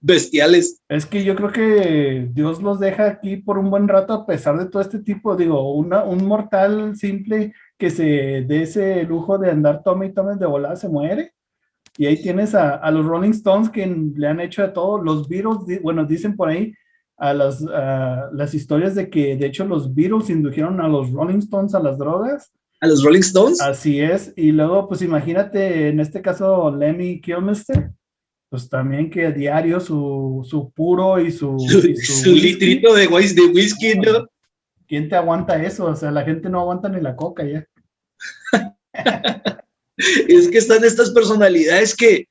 bestiales. 0.03 0.81
Es 0.89 1.05
que 1.05 1.23
yo 1.23 1.35
creo 1.35 1.51
que 1.51 2.27
Dios 2.31 2.61
los 2.61 2.79
deja 2.79 3.07
aquí 3.07 3.37
por 3.37 3.57
un 3.57 3.69
buen 3.69 3.87
rato 3.87 4.13
a 4.13 4.25
pesar 4.25 4.59
de 4.59 4.65
todo 4.65 4.81
este 4.81 4.99
tipo, 4.99 5.35
digo, 5.35 5.73
una, 5.73 6.03
un 6.03 6.25
mortal 6.25 6.95
simple 6.97 7.53
que 7.77 7.89
se 7.89 8.43
dé 8.45 8.63
ese 8.63 9.03
lujo 9.03 9.37
de 9.37 9.49
andar 9.49 9.81
tome 9.81 10.07
y 10.07 10.13
tome 10.13 10.35
de 10.35 10.45
volada 10.45 10.75
se 10.75 10.89
muere. 10.89 11.33
Y 11.97 12.05
ahí 12.05 12.21
tienes 12.21 12.53
a, 12.55 12.89
los 12.91 13.05
Rolling 13.05 13.31
Stones 13.31 13.69
que 13.69 13.85
le 13.85 14.27
han 14.27 14.39
hecho 14.39 14.61
de 14.61 14.69
todo. 14.69 15.01
Los 15.01 15.29
Beatles, 15.29 15.81
bueno, 15.81 16.05
dicen 16.05 16.35
por 16.35 16.49
ahí 16.49 16.73
a 17.17 17.33
las, 17.33 17.61
las 17.61 18.53
historias 18.53 18.95
de 18.95 19.09
que 19.09 19.37
de 19.37 19.45
hecho 19.45 19.63
los 19.63 19.93
Beatles 19.93 20.29
indujeron 20.29 20.81
a 20.81 20.87
los 20.87 21.11
Rolling 21.11 21.39
Stones 21.39 21.75
a 21.75 21.79
las 21.79 21.97
drogas. 21.97 22.51
A 22.83 22.87
los 22.87 23.03
Rolling 23.03 23.21
Stones. 23.21 23.61
Así 23.61 23.99
es. 23.99 24.33
Y 24.35 24.51
luego, 24.51 24.87
pues 24.87 25.01
imagínate, 25.01 25.87
en 25.87 25.99
este 25.99 26.21
caso, 26.21 26.69
Lemmy 26.75 27.21
Kilmister 27.21 27.91
pues 28.53 28.69
también 28.69 29.09
que 29.09 29.25
a 29.25 29.31
diario 29.31 29.79
su, 29.79 30.45
su 30.47 30.71
puro 30.73 31.19
y 31.19 31.31
su... 31.31 31.57
Su, 31.57 32.29
litrito 32.29 32.93
de, 32.93 33.07
de 33.07 33.45
whisky, 33.51 33.95
¿no? 33.95 34.27
¿Quién 34.87 35.09
te 35.09 35.15
aguanta 35.15 35.63
eso? 35.63 35.85
O 35.85 35.95
sea, 35.95 36.11
la 36.11 36.21
gente 36.21 36.51
no 36.51 36.59
aguanta 36.59 36.87
ni 36.87 37.01
la 37.01 37.15
coca 37.15 37.43
ya. 37.43 37.67
es 39.97 40.49
que 40.49 40.57
están 40.59 40.83
estas 40.83 41.09
personalidades 41.09 41.95
que, 41.95 42.27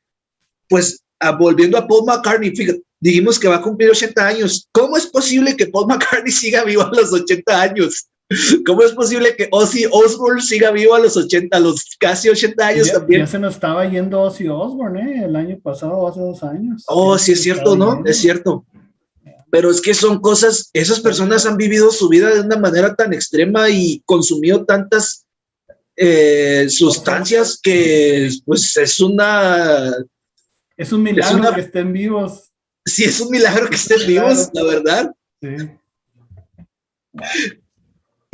pues, 0.69 1.03
volviendo 1.41 1.77
a 1.77 1.89
Paul 1.89 2.05
McCartney, 2.07 2.55
fíjate, 2.55 2.81
dijimos 3.01 3.37
que 3.37 3.49
va 3.49 3.57
a 3.57 3.63
cumplir 3.63 3.91
80 3.91 4.25
años. 4.25 4.69
¿Cómo 4.71 4.97
es 4.97 5.09
posible 5.09 5.57
que 5.57 5.67
Paul 5.67 5.89
McCartney 5.89 6.31
siga 6.31 6.63
vivo 6.63 6.83
a 6.83 6.93
los 6.95 7.13
80 7.13 7.63
años? 7.63 8.09
¿Cómo 8.67 8.83
es 8.83 8.93
posible 8.93 9.37
que 9.37 9.49
Ozzy 9.51 9.87
Osbourne 9.91 10.43
siga 10.43 10.71
vivo 10.71 10.95
a 10.95 11.01
los 11.01 11.17
80, 11.17 11.57
a 11.57 11.61
los 11.61 11.85
casi 11.99 12.29
80 12.29 12.67
años 12.67 12.93
también? 12.93 13.23
Ya 13.23 13.27
se 13.27 13.39
nos 13.39 13.55
estaba 13.55 13.89
yendo 13.89 14.21
Ozzy 14.21 14.49
Osbourne, 14.49 15.01
¿eh? 15.01 15.25
El 15.25 15.37
año 15.37 15.59
pasado, 15.61 16.07
hace 16.09 16.21
dos 16.21 16.43
años. 16.43 16.85
Oh, 16.87 17.19
sí, 17.19 17.33
es 17.33 17.43
cierto, 17.43 17.77
¿no? 17.77 18.03
Es 18.05 18.19
cierto. 18.19 18.65
Pero 19.51 19.71
es 19.71 19.83
que 19.83 19.93
son 19.93 20.21
cosas, 20.21 20.71
esas 20.73 21.01
personas 21.01 21.45
han 21.45 21.59
vivido 21.59 21.91
su 21.91 22.09
vida 22.09 22.31
de 22.31 22.41
una 22.41 22.57
manera 22.57 22.95
tan 22.95 23.13
extrema 23.13 23.69
y 23.69 24.03
consumido 24.07 24.65
tantas 24.65 25.27
eh, 25.97 26.67
sustancias 26.71 27.61
que, 27.63 28.31
pues, 28.47 28.77
es 28.79 29.01
una... 29.01 29.95
Es 30.75 30.93
un 30.93 31.03
milagro 31.03 31.53
que 31.55 31.61
estén 31.61 31.93
vivos. 31.93 32.51
Sí, 32.85 33.05
es 33.05 33.21
un 33.21 33.31
milagro 33.31 33.69
que 33.69 33.77
estén 33.77 34.07
vivos, 34.07 34.49
la 34.55 34.65
verdad. 34.65 35.13
Sí. 35.41 35.57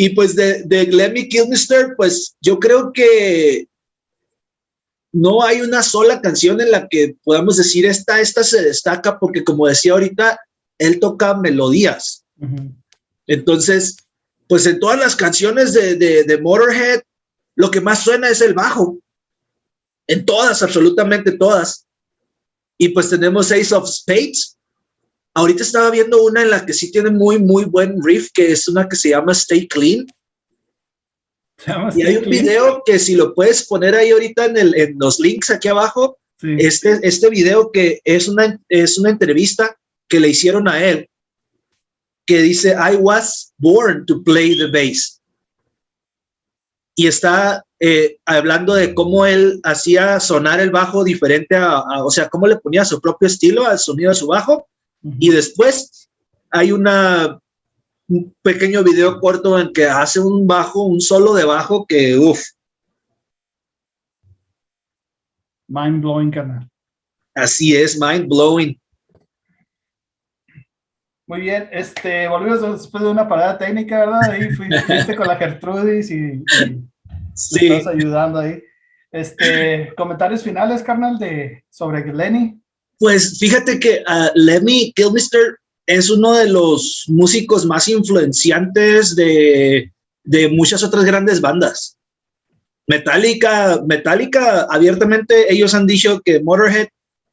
Y 0.00 0.10
pues 0.10 0.36
de, 0.36 0.62
de 0.62 0.86
Lemmy 0.86 1.28
Kilmister, 1.28 1.94
pues 1.96 2.36
yo 2.40 2.60
creo 2.60 2.92
que 2.92 3.66
no 5.12 5.42
hay 5.42 5.60
una 5.60 5.82
sola 5.82 6.20
canción 6.20 6.60
en 6.60 6.70
la 6.70 6.86
que 6.88 7.16
podamos 7.24 7.56
decir 7.56 7.84
esta, 7.86 8.20
esta 8.20 8.44
se 8.44 8.62
destaca, 8.62 9.18
porque 9.18 9.42
como 9.42 9.66
decía 9.66 9.92
ahorita, 9.92 10.38
él 10.78 11.00
toca 11.00 11.34
melodías. 11.34 12.24
Entonces, 13.26 13.96
pues 14.48 14.66
en 14.66 14.78
todas 14.78 14.98
las 14.98 15.16
canciones 15.16 15.72
de, 15.72 15.96
de, 15.96 16.40
Motorhead, 16.40 17.00
lo 17.56 17.70
que 17.70 17.80
más 17.80 18.04
suena 18.04 18.28
es 18.28 18.40
el 18.40 18.54
bajo. 18.54 18.98
En 20.06 20.24
todas, 20.24 20.62
absolutamente 20.62 21.32
todas. 21.32 21.86
Y 22.78 22.90
pues 22.90 23.10
tenemos 23.10 23.50
Ace 23.50 23.74
of 23.74 23.88
Spades. 23.88 24.57
Ahorita 25.38 25.62
estaba 25.62 25.88
viendo 25.92 26.20
una 26.24 26.42
en 26.42 26.50
la 26.50 26.66
que 26.66 26.72
sí 26.72 26.90
tiene 26.90 27.10
muy, 27.10 27.38
muy 27.38 27.64
buen 27.64 28.02
riff, 28.02 28.28
que 28.34 28.50
es 28.50 28.66
una 28.66 28.88
que 28.88 28.96
se 28.96 29.10
llama 29.10 29.30
Stay 29.30 29.68
Clean. 29.68 30.04
y 31.94 32.02
hay 32.02 32.16
un 32.16 32.28
video 32.28 32.82
que 32.84 32.98
si 32.98 33.14
lo 33.14 33.32
puedes 33.34 33.64
poner 33.64 33.94
ahí 33.94 34.10
ahorita 34.10 34.46
en, 34.46 34.56
el, 34.56 34.74
en 34.74 34.96
los 34.98 35.20
links 35.20 35.50
aquí 35.50 35.68
abajo, 35.68 36.18
este, 36.42 36.98
este 37.04 37.30
video 37.30 37.70
que 37.70 38.00
es 38.02 38.26
una, 38.26 38.58
es 38.68 38.98
una 38.98 39.10
entrevista 39.10 39.78
que 40.08 40.18
le 40.18 40.28
hicieron 40.30 40.66
a 40.66 40.84
él, 40.84 41.08
que 42.26 42.42
dice, 42.42 42.70
I 42.70 42.96
was 42.96 43.52
born 43.58 44.06
to 44.06 44.20
play 44.24 44.58
the 44.58 44.66
bass. 44.66 45.22
Y 46.96 47.06
está 47.06 47.64
eh, 47.78 48.18
hablando 48.26 48.74
de 48.74 48.92
cómo 48.92 49.24
él 49.24 49.60
hacía 49.62 50.18
sonar 50.18 50.58
el 50.58 50.70
bajo 50.70 51.04
diferente 51.04 51.54
a, 51.54 51.84
o 52.04 52.10
sea, 52.10 52.28
cómo 52.28 52.48
le 52.48 52.56
ponía 52.56 52.84
su 52.84 53.00
propio 53.00 53.28
estilo 53.28 53.64
al 53.64 53.78
sonido 53.78 54.10
de 54.10 54.16
su 54.16 54.26
bajo. 54.26 54.66
Y 55.02 55.30
después 55.30 56.10
hay 56.50 56.72
una, 56.72 57.38
un 58.08 58.34
pequeño 58.42 58.82
video 58.82 59.20
corto 59.20 59.58
en 59.58 59.72
que 59.72 59.86
hace 59.86 60.20
un 60.20 60.46
bajo, 60.46 60.82
un 60.82 61.00
solo 61.00 61.34
de 61.34 61.44
bajo 61.44 61.86
que, 61.86 62.18
uff. 62.18 62.40
Mind 65.68 66.00
blowing, 66.00 66.30
canal. 66.30 66.68
Así 67.34 67.76
es, 67.76 68.00
mind 68.00 68.26
blowing. 68.28 68.78
Muy 71.28 71.42
bien, 71.42 71.68
este, 71.72 72.26
volvimos 72.26 72.62
después 72.80 73.04
de 73.04 73.10
una 73.10 73.28
parada 73.28 73.58
técnica, 73.58 73.98
¿verdad? 73.98 74.30
Ahí 74.30 74.50
fuiste 74.86 75.14
con 75.14 75.28
la 75.28 75.36
Gertrudis 75.36 76.10
y, 76.10 76.42
sí. 77.34 77.66
estás 77.66 77.86
ayudando 77.86 78.38
ahí. 78.38 78.62
Este, 79.10 79.92
comentarios 79.94 80.42
finales, 80.42 80.82
carnal, 80.82 81.18
de 81.18 81.64
sobre 81.68 82.12
Lenny. 82.12 82.58
Pues 82.98 83.38
fíjate 83.38 83.78
que 83.78 84.02
uh, 84.06 84.30
Lemmy 84.34 84.92
Kilmister 84.94 85.56
es 85.86 86.10
uno 86.10 86.34
de 86.34 86.48
los 86.48 87.04
músicos 87.08 87.64
más 87.64 87.88
influenciantes 87.88 89.14
de, 89.14 89.92
de 90.24 90.48
muchas 90.48 90.82
otras 90.82 91.04
grandes 91.04 91.40
bandas. 91.40 91.96
Metallica, 92.86 93.82
Metallica, 93.86 94.66
abiertamente 94.70 95.52
ellos 95.52 95.74
han 95.74 95.86
dicho 95.86 96.20
que 96.20 96.40
Motorhead 96.40 96.88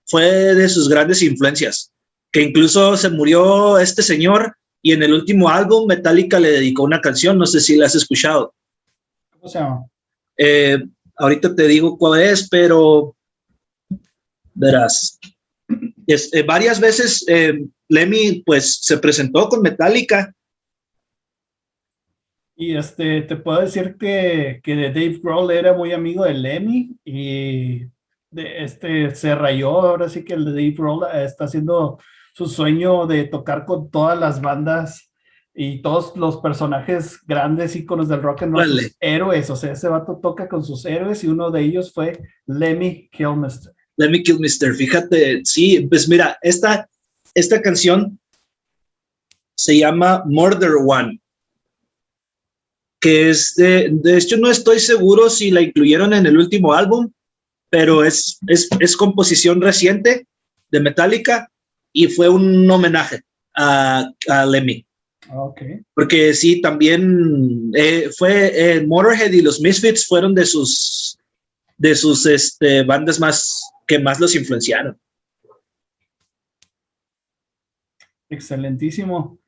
fue 0.05 0.23
de 0.23 0.69
sus 0.69 0.87
grandes 0.87 1.21
influencias 1.23 1.91
que 2.35 2.41
incluso 2.41 2.97
se 2.97 3.09
murió 3.09 3.79
este 3.79 4.03
señor 4.03 4.57
y 4.81 4.91
en 4.91 5.01
el 5.01 5.13
último 5.13 5.47
álbum 5.47 5.87
Metallica 5.87 6.37
le 6.37 6.51
dedicó 6.51 6.83
una 6.83 6.99
canción, 6.99 7.37
no 7.37 7.45
sé 7.45 7.61
si 7.61 7.77
la 7.77 7.85
has 7.85 7.95
escuchado. 7.95 8.53
¿Cómo 9.31 9.47
se 9.47 9.57
llama? 9.57 9.85
Eh, 10.37 10.83
ahorita 11.15 11.55
te 11.55 11.65
digo 11.65 11.97
cuál 11.97 12.21
es, 12.21 12.49
pero 12.49 13.15
verás. 14.53 15.17
Eh, 16.07 16.43
varias 16.43 16.79
veces 16.79 17.25
eh, 17.27 17.65
Lemmy 17.89 18.43
pues 18.45 18.79
se 18.81 18.97
presentó 18.97 19.49
con 19.49 19.61
Metallica. 19.61 20.33
Y 22.55 22.75
este, 22.75 23.23
te 23.23 23.35
puedo 23.35 23.61
decir 23.61 23.97
que, 23.99 24.61
que 24.63 24.75
Dave 24.75 25.19
Grohl 25.21 25.51
era 25.51 25.73
muy 25.73 25.91
amigo 25.91 26.23
de 26.23 26.33
Lemmy 26.33 26.95
y 27.03 27.85
de, 28.31 28.63
este, 28.63 29.13
se 29.13 29.35
rayó, 29.35 29.71
ahora 29.71 30.07
sí 30.07 30.23
que 30.23 30.35
el 30.35 30.45
de 30.45 30.51
Dave 30.51 30.71
Grohl 30.71 31.05
está 31.13 31.45
haciendo 31.45 31.99
su 32.33 32.47
sueño 32.47 33.07
de 33.07 33.25
tocar 33.25 33.65
con 33.65 33.89
todas 33.89 34.17
las 34.17 34.41
bandas 34.41 35.11
y 35.53 35.81
todos 35.81 36.15
los 36.17 36.37
personajes 36.37 37.19
grandes 37.25 37.75
íconos 37.75 38.09
del 38.09 38.21
rock 38.21 38.43
and 38.43 38.53
roll, 38.53 38.79
héroes, 38.99 39.49
o 39.49 39.55
sea, 39.55 39.71
ese 39.71 39.87
vato 39.87 40.19
toca 40.21 40.49
con 40.49 40.63
sus 40.63 40.85
héroes 40.85 41.23
y 41.23 41.27
uno 41.27 41.49
de 41.49 41.61
ellos 41.61 41.93
fue 41.93 42.19
Lemmy 42.45 43.09
Kilmister. 43.09 43.74
Lemmy 43.97 44.23
Kilmister, 44.23 44.73
fíjate, 44.75 45.41
sí, 45.45 45.81
pues 45.89 46.07
mira, 46.07 46.37
esta, 46.41 46.89
esta 47.33 47.61
canción 47.61 48.19
se 49.55 49.77
llama 49.77 50.23
Murder 50.25 50.73
One, 50.85 51.19
que 52.99 53.29
es 53.29 53.55
de, 53.55 53.89
de 53.91 54.17
hecho 54.17 54.37
no 54.37 54.51
estoy 54.51 54.79
seguro 54.79 55.29
si 55.29 55.51
la 55.51 55.61
incluyeron 55.61 56.13
en 56.13 56.25
el 56.25 56.37
último 56.37 56.73
álbum, 56.73 57.11
pero 57.69 58.03
es, 58.03 58.37
es, 58.47 58.67
es 58.79 58.97
composición 58.97 59.61
reciente 59.61 60.27
de 60.71 60.79
Metallica 60.79 61.49
y 61.93 62.07
fue 62.07 62.27
un 62.27 62.69
homenaje 62.69 63.21
a, 63.55 64.11
a 64.27 64.45
Lemmy. 64.45 64.85
Okay. 65.27 65.79
Porque 65.95 66.33
sí, 66.33 66.61
también 66.61 67.71
eh, 67.73 68.09
fue 68.15 68.51
eh, 68.53 68.85
Motorhead 68.85 69.31
y 69.31 69.41
los 69.41 69.59
Misfits 69.59 70.05
fueron 70.05 70.35
de 70.35 70.45
sus 70.45 71.17
de 71.77 71.95
sus 71.95 72.25
este, 72.25 72.83
bandas 72.83 73.19
más 73.19 73.61
que 73.87 73.99
más 73.99 74.19
los 74.19 74.35
influenciaron. 74.35 74.99
Excelentísimo. 78.29 79.39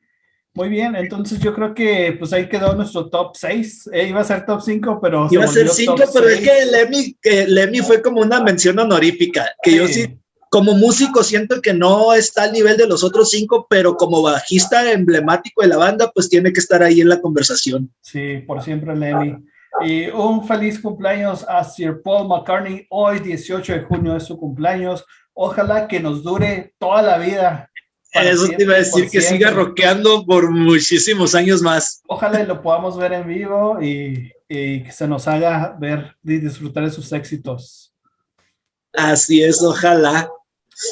Muy 0.53 0.69
bien, 0.69 0.95
entonces 0.95 1.39
yo 1.39 1.53
creo 1.53 1.73
que 1.75 2.15
pues 2.17 2.33
ahí 2.33 2.49
quedó 2.49 2.73
nuestro 2.75 3.09
top 3.09 3.35
6. 3.35 3.89
Eh, 3.93 4.07
iba 4.07 4.21
a 4.21 4.23
ser 4.23 4.45
top 4.45 4.61
5, 4.61 4.99
pero... 5.01 5.27
Iba 5.29 5.43
a 5.43 5.47
ser 5.47 5.69
5, 5.69 5.95
pero 6.13 6.29
es 6.29 6.39
que 6.39 6.65
Lemmy, 6.65 7.17
que 7.21 7.47
Lemmy 7.47 7.79
fue 7.79 8.01
como 8.01 8.21
una 8.21 8.41
mención 8.41 8.79
honorífica, 8.79 9.45
que 9.61 9.75
yo 9.75 9.87
sí 9.87 10.17
como 10.49 10.73
músico 10.73 11.23
siento 11.23 11.61
que 11.61 11.73
no 11.73 12.13
está 12.13 12.43
al 12.43 12.53
nivel 12.53 12.77
de 12.77 12.87
los 12.87 13.03
otros 13.03 13.31
cinco, 13.31 13.67
pero 13.69 13.95
como 13.95 14.21
bajista 14.21 14.91
emblemático 14.91 15.61
de 15.61 15.67
la 15.67 15.77
banda, 15.77 16.11
pues 16.13 16.29
tiene 16.29 16.53
que 16.53 16.59
estar 16.59 16.83
ahí 16.83 17.01
en 17.01 17.09
la 17.09 17.21
conversación. 17.21 17.91
Sí, 18.01 18.43
por 18.45 18.63
siempre, 18.63 18.95
Lenny. 18.95 19.37
Y 19.81 20.07
un 20.07 20.47
feliz 20.47 20.79
cumpleaños 20.79 21.45
a 21.47 21.63
Sir 21.63 22.01
Paul 22.03 22.27
McCartney. 22.27 22.87
Hoy, 22.89 23.19
18 23.19 23.73
de 23.73 23.81
junio, 23.81 24.15
es 24.15 24.23
su 24.23 24.37
cumpleaños. 24.37 25.05
Ojalá 25.33 25.87
que 25.87 25.99
nos 25.99 26.23
dure 26.23 26.73
toda 26.79 27.01
la 27.01 27.17
vida. 27.17 27.69
Eso 28.11 28.47
te 28.47 28.63
iba 28.63 28.73
a 28.73 28.77
decir, 28.77 29.09
que 29.09 29.21
siga 29.21 29.51
rockeando 29.51 30.25
por 30.25 30.49
muchísimos 30.49 31.35
años 31.35 31.61
más. 31.61 32.01
Ojalá 32.07 32.41
lo 32.43 32.61
podamos 32.61 32.97
ver 32.97 33.13
en 33.13 33.27
vivo 33.27 33.81
y, 33.81 34.31
y 34.49 34.83
que 34.83 34.91
se 34.91 35.07
nos 35.07 35.27
haga 35.27 35.75
ver 35.79 36.15
y 36.23 36.39
disfrutar 36.39 36.85
de 36.85 36.91
sus 36.91 37.11
éxitos. 37.11 37.93
Así 38.93 39.43
es, 39.43 39.61
ojalá 39.61 40.31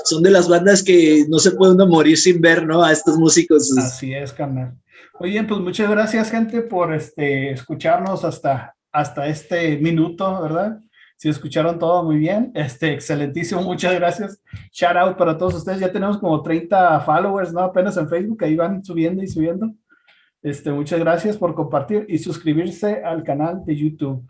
son 0.04 0.24
de 0.24 0.32
las 0.32 0.48
bandas 0.48 0.84
que 0.84 1.26
no 1.30 1.40
se 1.40 1.52
puede 1.52 1.74
uno 1.74 1.88
morir 1.88 2.18
sin 2.18 2.42
ver, 2.42 2.66
¿no? 2.66 2.84
A 2.84 2.92
estos 2.92 3.18
músicos. 3.18 3.76
Así 3.78 4.14
es, 4.14 4.34
carnal. 4.34 4.76
Bien, 5.20 5.48
pues 5.48 5.62
muchas 5.62 5.90
gracias, 5.90 6.32
gente, 6.32 6.62
por 6.62 6.94
este, 6.94 7.52
escucharnos 7.52 8.24
hasta, 8.24 8.75
hasta 8.96 9.28
este 9.28 9.78
minuto, 9.78 10.42
¿verdad? 10.42 10.80
Si 11.18 11.28
escucharon 11.28 11.78
todo 11.78 12.04
muy 12.04 12.18
bien, 12.18 12.52
este, 12.56 12.94
excelentísimo, 12.94 13.62
muchas 13.62 13.94
gracias. 13.94 14.42
Shout 14.72 14.96
out 14.96 15.18
para 15.18 15.38
todos 15.38 15.56
ustedes. 15.56 15.82
Ya 15.82 15.92
tenemos 15.92 16.18
como 16.18 16.42
30 16.42 17.02
followers, 17.02 17.52
¿no? 17.52 17.60
Apenas 17.60 17.98
en 17.98 18.08
Facebook, 18.08 18.44
ahí 18.44 18.56
van 18.56 18.84
subiendo 18.84 19.22
y 19.22 19.28
subiendo. 19.28 19.74
Este, 20.42 20.72
muchas 20.72 21.00
gracias 21.00 21.36
por 21.36 21.56
compartir 21.56 22.06
y 22.08 22.18
suscribirse 22.20 23.04
al 23.04 23.24
canal 23.24 23.64
de 23.66 23.76
YouTube. 23.76 24.26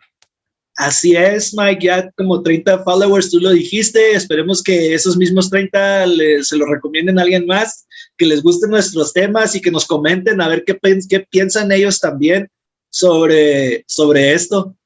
Así 0.77 1.15
es, 1.15 1.55
Mike, 1.55 1.85
ya 1.85 2.11
como 2.17 2.41
30 2.41 2.83
followers, 2.83 3.29
tú 3.29 3.39
lo 3.39 3.51
dijiste, 3.51 4.11
esperemos 4.11 4.61
que 4.61 4.93
esos 4.93 5.15
mismos 5.15 5.49
30 5.49 6.05
se 6.41 6.57
lo 6.57 6.65
recomienden 6.65 7.17
a 7.17 7.21
alguien 7.21 7.45
más, 7.45 7.87
que 8.17 8.25
les 8.25 8.43
gusten 8.43 8.71
nuestros 8.71 9.13
temas 9.13 9.55
y 9.55 9.61
que 9.61 9.71
nos 9.71 9.85
comenten 9.85 10.41
a 10.41 10.49
ver 10.49 10.63
qué, 10.65 10.77
qué 11.07 11.19
piensan 11.29 11.71
ellos 11.71 11.99
también 11.99 12.49
sobre, 12.95 13.83
sobre 13.87 14.33
esto. 14.33 14.77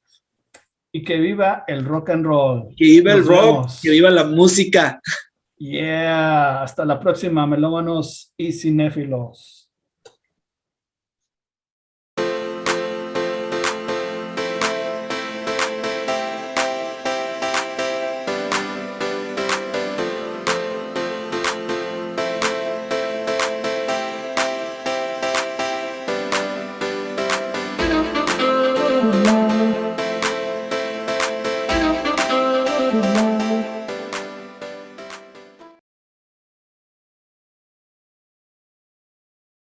Y 0.92 1.04
que 1.04 1.18
viva 1.18 1.64
el 1.68 1.84
rock 1.84 2.10
and 2.10 2.26
roll. 2.26 2.74
Que 2.76 2.84
viva 2.84 3.12
el 3.12 3.24
rock, 3.24 3.70
que 3.80 3.90
viva 3.90 4.10
la 4.10 4.24
música. 4.24 5.00
Yeah, 5.56 6.62
hasta 6.62 6.84
la 6.84 6.98
próxima, 6.98 7.46
melómanos 7.46 8.32
y 8.36 8.52
cinéfilos. 8.52 9.59